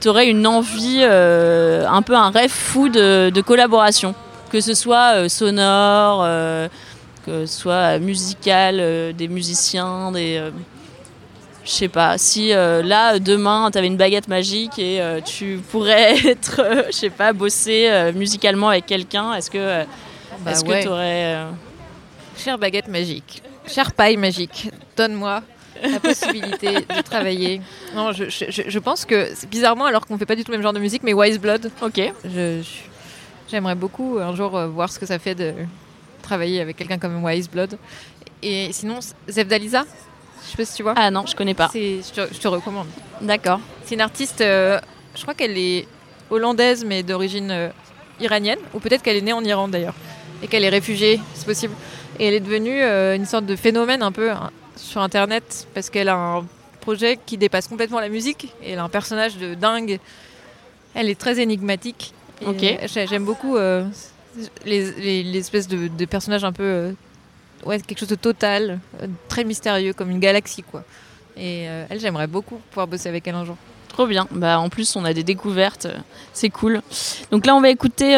Tu 0.00 0.08
aurais 0.08 0.28
une 0.28 0.46
envie, 0.46 1.00
euh, 1.00 1.86
un 1.88 2.02
peu 2.02 2.14
un 2.14 2.30
rêve 2.30 2.50
fou 2.50 2.88
de, 2.88 3.30
de 3.30 3.40
collaboration, 3.40 4.14
que 4.50 4.60
ce 4.60 4.74
soit 4.74 5.14
euh, 5.16 5.28
sonore, 5.28 6.22
euh, 6.24 6.68
que 7.26 7.46
ce 7.46 7.60
soit 7.60 7.98
musical, 7.98 9.14
des 9.14 9.28
musiciens, 9.28 10.12
des. 10.12 10.42
je 11.64 11.70
sais 11.70 11.88
pas, 11.88 12.16
si 12.16 12.48
là, 12.50 13.18
demain, 13.18 13.70
tu 13.70 13.78
avais 13.78 13.86
une 13.86 13.96
baguette 13.96 14.28
magique 14.28 14.78
et 14.78 15.02
tu 15.24 15.60
pourrais 15.70 16.14
être, 16.26 16.62
je 16.86 16.92
sais 16.92 17.10
pas, 17.10 17.32
bosser 17.32 18.12
musicalement 18.14 18.68
avec 18.70 18.86
quelqu'un, 18.86 19.34
est-ce 19.34 19.50
que 19.50 19.58
euh, 19.58 19.84
Bah 20.40 20.52
est-ce 20.52 20.64
ouais. 20.64 20.78
que 20.78 20.82
tu 20.84 20.88
aurais. 20.88 21.36
Chère 22.38 22.56
baguette 22.56 22.88
magique, 22.88 23.42
chère 23.66 23.92
paille 23.92 24.16
magique, 24.16 24.70
donne-moi 24.96 25.42
la 25.90 26.00
possibilité 26.00 26.80
de 26.80 27.02
travailler. 27.02 27.60
Non, 27.94 28.12
je, 28.12 28.24
je- 28.28 28.78
pense 28.78 29.04
que, 29.04 29.28
bizarrement, 29.46 29.84
alors 29.86 30.06
qu'on 30.06 30.18
fait 30.18 30.26
pas 30.26 30.36
du 30.36 30.44
tout 30.44 30.50
le 30.52 30.58
même 30.58 30.62
genre 30.62 30.72
de 30.72 30.78
musique, 30.80 31.02
mais 31.02 31.12
Wise 31.14 31.38
Blood, 31.38 31.70
Ok. 31.82 32.00
j'aimerais 33.50 33.74
beaucoup 33.74 34.18
un 34.20 34.34
jour 34.34 34.56
euh, 34.56 34.66
voir 34.68 34.90
ce 34.90 34.98
que 34.98 35.06
ça 35.06 35.18
fait 35.18 35.34
de 35.34 35.52
travailler 36.22 36.60
avec 36.60 36.76
quelqu'un 36.76 36.98
comme 36.98 37.22
Wise 37.24 37.48
Blood. 37.48 37.78
Et 38.42 38.68
sinon, 38.72 39.00
Zevdaliza, 39.28 39.84
je 40.44 40.50
sais 40.50 40.56
pas 40.56 40.64
si 40.64 40.74
tu 40.76 40.82
vois. 40.82 40.94
Ah 40.96 41.10
non, 41.10 41.24
je 41.26 41.34
connais 41.34 41.54
pas. 41.54 41.70
Je, 41.74 42.00
te, 42.12 42.32
je 42.32 42.38
te 42.38 42.48
recommande. 42.48 42.86
D'accord. 43.20 43.60
C'est 43.84 43.94
une 43.94 44.00
artiste, 44.00 44.40
euh, 44.40 44.78
je 45.16 45.22
crois 45.22 45.34
qu'elle 45.34 45.56
est 45.58 45.86
hollandaise, 46.30 46.84
mais 46.84 47.02
d'origine 47.02 47.50
euh, 47.50 47.68
iranienne, 48.20 48.58
ou 48.74 48.80
peut-être 48.80 49.02
qu'elle 49.02 49.16
est 49.16 49.22
née 49.22 49.32
en 49.32 49.42
Iran 49.44 49.66
d'ailleurs, 49.68 49.94
et 50.42 50.46
qu'elle 50.46 50.62
est 50.64 50.68
réfugiée, 50.68 51.20
c'est 51.34 51.46
possible. 51.46 51.74
Et 52.20 52.26
elle 52.26 52.34
est 52.34 52.40
devenue 52.40 52.82
euh, 52.82 53.16
une 53.16 53.26
sorte 53.26 53.46
de 53.46 53.56
phénomène 53.56 54.02
un 54.02 54.12
peu 54.12 54.30
hein, 54.30 54.50
sur 54.78 55.02
Internet, 55.02 55.66
parce 55.74 55.90
qu'elle 55.90 56.08
a 56.08 56.16
un 56.16 56.46
projet 56.80 57.18
qui 57.26 57.36
dépasse 57.36 57.68
complètement 57.68 58.00
la 58.00 58.08
musique, 58.08 58.54
et 58.62 58.70
elle 58.72 58.78
a 58.78 58.84
un 58.84 58.88
personnage 58.88 59.36
de 59.36 59.54
dingue. 59.54 59.98
Elle 60.94 61.10
est 61.10 61.18
très 61.20 61.38
énigmatique. 61.40 62.14
Ok. 62.46 62.62
euh, 62.62 62.76
j'ai- 62.86 63.06
J'aime 63.06 63.24
beaucoup 63.24 63.56
euh, 63.56 63.84
les, 64.64 64.90
les- 64.92 65.22
les 65.22 65.38
espèces 65.38 65.68
de, 65.68 65.88
de 65.88 66.04
personnages 66.06 66.44
un 66.44 66.52
peu... 66.52 66.62
euh, 66.62 66.92
ouais, 67.66 67.80
quelque 67.80 67.98
chose 67.98 68.08
de 68.08 68.14
total, 68.14 68.78
euh, 69.02 69.06
très 69.28 69.44
mystérieux, 69.44 69.92
comme 69.92 70.10
une 70.10 70.20
galaxie, 70.20 70.62
quoi. 70.62 70.82
Et 71.36 71.64
elle, 71.88 72.00
j'aimerais 72.00 72.26
beaucoup 72.26 72.56
pouvoir 72.70 72.88
bosser 72.88 73.08
avec 73.08 73.28
elle 73.28 73.36
un 73.36 73.44
jour. 73.44 73.56
Trop 73.88 74.06
bien. 74.08 74.26
Bah, 74.32 74.58
en 74.58 74.68
plus, 74.68 74.96
on 74.96 75.04
a 75.04 75.12
des 75.12 75.22
découvertes. 75.22 75.86
C'est 76.32 76.48
cool. 76.50 76.82
Donc 77.30 77.46
là, 77.46 77.54
on 77.54 77.60
va 77.60 77.70
écouter 77.70 78.16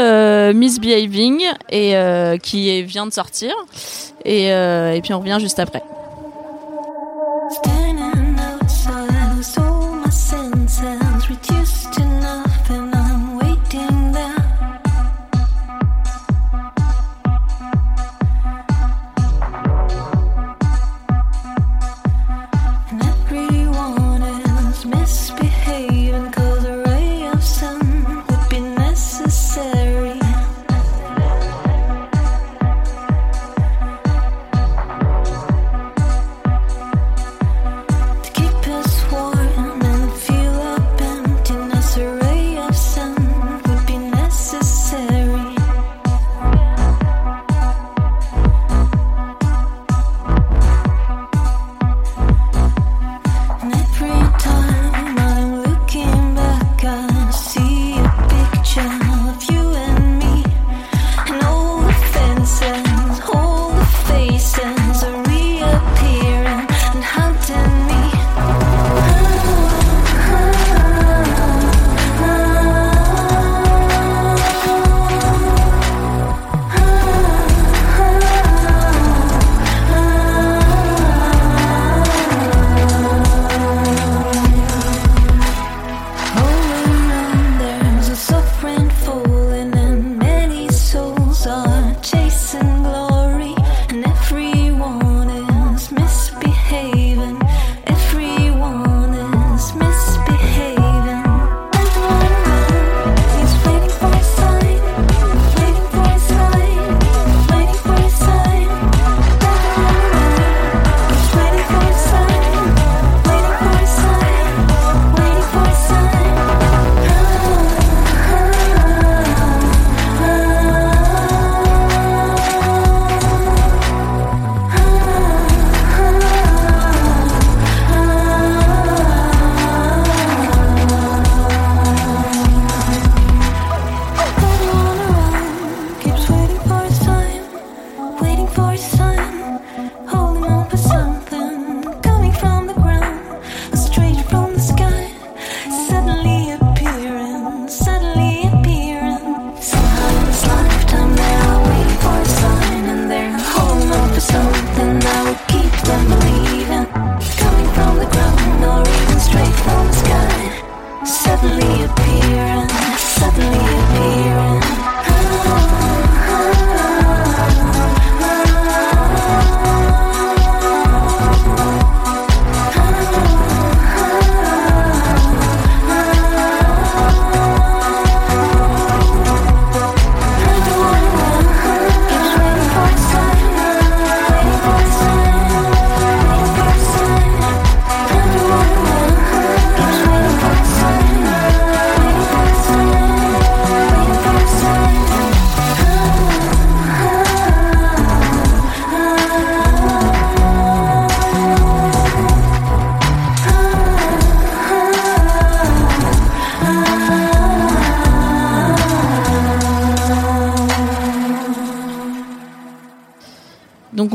Misbehaving 0.55 1.43
et, 1.71 1.95
qui 2.43 2.83
vient 2.83 3.07
de 3.07 3.13
sortir. 3.13 3.53
Et, 4.25 4.47
et 4.47 5.01
puis, 5.03 5.13
on 5.13 5.21
revient 5.21 5.37
juste 5.39 5.59
après. 5.59 5.83
Reduced 11.31 11.93
to 11.93 12.05
nothing. 12.05 12.80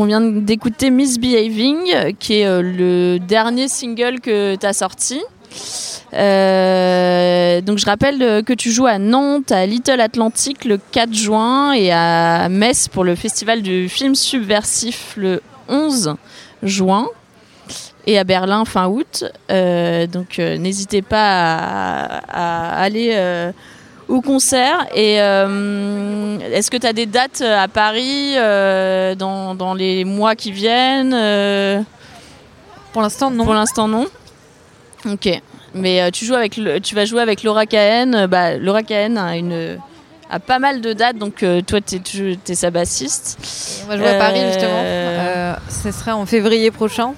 On 0.05 0.07
vient 0.07 0.21
d'écouter 0.21 0.91
Misbehaving, 0.91 2.13
qui 2.19 2.35
est 2.35 2.45
euh, 2.45 2.61
le 2.61 3.17
dernier 3.17 3.67
single 3.67 4.19
que 4.19 4.55
tu 4.55 4.65
as 4.65 4.73
sorti. 4.73 5.19
Euh, 6.13 7.15
Euh, 7.55 7.61
donc 7.61 7.77
je 7.77 7.85
rappelle 7.85 8.21
euh, 8.21 8.41
que 8.41 8.53
tu 8.53 8.71
joues 8.71 8.85
à 8.85 8.99
Nantes, 8.99 9.51
à 9.51 9.65
Little 9.65 10.01
Atlantic 10.01 10.65
le 10.65 10.77
4 10.91 11.13
juin 11.13 11.73
et 11.73 11.91
à 11.91 12.49
Metz 12.49 12.87
pour 12.87 13.03
le 13.03 13.15
festival 13.15 13.61
du 13.61 13.89
film 13.89 14.15
subversif 14.15 15.13
le 15.17 15.41
11 15.69 16.15
juin 16.63 17.07
et 18.07 18.19
à 18.19 18.23
Berlin 18.23 18.65
fin 18.65 18.87
août. 18.87 19.25
Euh, 19.51 20.07
donc 20.07 20.39
euh, 20.39 20.57
n'hésitez 20.57 21.01
pas 21.01 22.19
à, 22.27 22.81
aller 22.81 23.11
euh, 23.13 23.51
au 24.07 24.21
concert. 24.21 24.85
Et 24.93 25.21
euh, 25.21 26.37
est-ce 26.53 26.69
que 26.71 26.77
tu 26.77 26.87
as 26.87 26.93
des 26.93 27.05
dates 27.05 27.41
à 27.41 27.67
Paris 27.67 28.33
euh, 28.37 29.15
dans, 29.15 29.55
dans 29.55 29.73
les 29.73 30.05
mois 30.05 30.35
qui 30.35 30.51
viennent 30.51 31.13
euh, 31.13 31.81
Pour 32.93 33.01
l'instant, 33.01 33.31
non. 33.31 33.43
Pour 33.45 33.53
l'instant, 33.53 33.87
non. 33.87 34.05
Ok. 35.09 35.29
Mais 35.73 36.01
euh, 36.01 36.09
tu 36.11 36.25
joues 36.25 36.35
avec, 36.35 36.57
le- 36.57 36.79
tu 36.79 36.95
vas 36.95 37.05
jouer 37.05 37.21
avec 37.21 37.43
Laura 37.43 37.65
Cahen. 37.65 38.15
euh, 38.15 38.27
Bah, 38.27 38.55
Laura 38.57 38.81
Cahen 38.83 39.17
a 39.17 39.35
une 39.37 39.77
a 40.31 40.39
pas 40.39 40.57
mal 40.57 40.81
de 40.81 40.91
dates, 40.93 41.17
donc 41.19 41.43
euh, 41.43 41.61
toi 41.61 41.79
t'es 41.81 41.99
tu- 41.99 42.35
t'es 42.43 42.55
sa 42.55 42.71
bassiste. 42.71 43.37
On 43.85 43.89
va 43.89 43.97
jouer 43.97 44.07
à 44.07 44.17
Paris 44.17 44.39
Euh, 44.39 44.47
justement. 44.51 44.71
Euh, 44.73 45.53
ce 45.69 45.91
sera 45.91 46.15
en 46.15 46.25
février 46.25 46.71
prochain. 46.71 47.13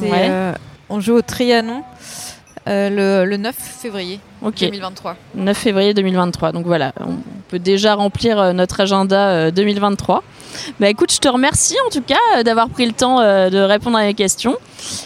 Ouais. 0.00 0.10
euh, 0.28 0.52
on 0.90 1.00
joue 1.00 1.14
au 1.14 1.22
Trianon 1.22 1.82
euh, 2.68 3.22
le, 3.24 3.28
le 3.30 3.36
9 3.36 3.54
février 3.56 4.20
Ok. 4.42 4.60
2023. 4.60 5.16
9 5.34 5.56
février 5.56 5.94
2023. 5.94 6.52
Donc 6.52 6.66
voilà, 6.66 6.92
on 7.00 7.16
peut 7.48 7.58
déjà 7.58 7.94
remplir 7.94 8.38
euh, 8.38 8.52
notre 8.52 8.80
agenda 8.80 9.28
euh, 9.30 9.50
2023. 9.50 10.22
Bah 10.78 10.88
écoute, 10.90 11.12
je 11.12 11.18
te 11.18 11.28
remercie 11.28 11.76
en 11.86 11.90
tout 11.90 12.02
cas 12.02 12.18
euh, 12.36 12.42
d'avoir 12.42 12.68
pris 12.68 12.84
le 12.86 12.92
temps 12.92 13.20
euh, 13.20 13.48
de 13.48 13.58
répondre 13.58 13.96
à 13.98 14.02
mes 14.02 14.14
questions. 14.14 14.56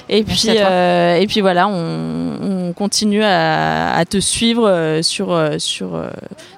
Et 0.09 0.25
Merci 0.25 0.49
puis, 0.49 0.57
euh, 0.61 1.16
et 1.16 1.27
puis 1.27 1.40
voilà, 1.40 1.69
on, 1.69 2.69
on 2.69 2.73
continue 2.73 3.23
à, 3.23 3.95
à 3.95 4.05
te 4.05 4.19
suivre 4.19 4.69
euh, 4.69 5.03
sur, 5.03 5.33
euh, 5.33 5.59
sur, 5.59 5.95
euh, 5.95 6.09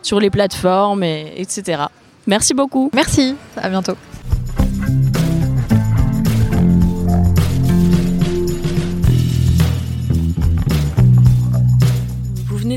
sur 0.03 0.21
les 0.21 0.31
plateformes, 0.31 1.05
et, 1.05 1.35
etc. 1.37 1.83
Merci 2.27 2.55
beaucoup. 2.55 2.91
Merci, 2.95 3.35
à 3.57 3.69
bientôt. 3.69 3.95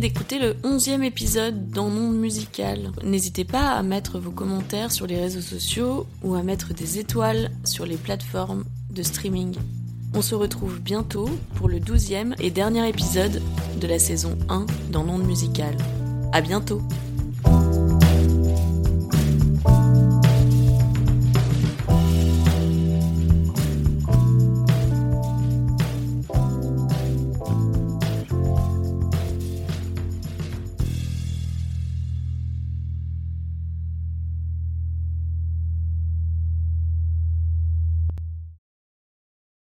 D'écouter 0.01 0.39
le 0.39 0.53
11e 0.63 1.03
épisode 1.03 1.69
dans 1.69 1.87
Monde 1.87 2.17
Musical. 2.17 2.91
N'hésitez 3.03 3.45
pas 3.45 3.69
à 3.73 3.83
mettre 3.83 4.17
vos 4.17 4.31
commentaires 4.31 4.91
sur 4.91 5.05
les 5.05 5.19
réseaux 5.19 5.41
sociaux 5.41 6.07
ou 6.23 6.33
à 6.33 6.41
mettre 6.41 6.73
des 6.73 6.97
étoiles 6.97 7.51
sur 7.63 7.85
les 7.85 7.97
plateformes 7.97 8.63
de 8.89 9.03
streaming. 9.03 9.55
On 10.15 10.23
se 10.23 10.33
retrouve 10.33 10.81
bientôt 10.81 11.29
pour 11.53 11.69
le 11.69 11.77
12e 11.77 12.33
et 12.39 12.49
dernier 12.49 12.89
épisode 12.89 13.43
de 13.79 13.87
la 13.87 13.99
saison 13.99 14.39
1 14.49 14.65
dans 14.91 15.03
Monde 15.03 15.23
Musical. 15.23 15.77
À 16.33 16.41
bientôt! 16.41 16.81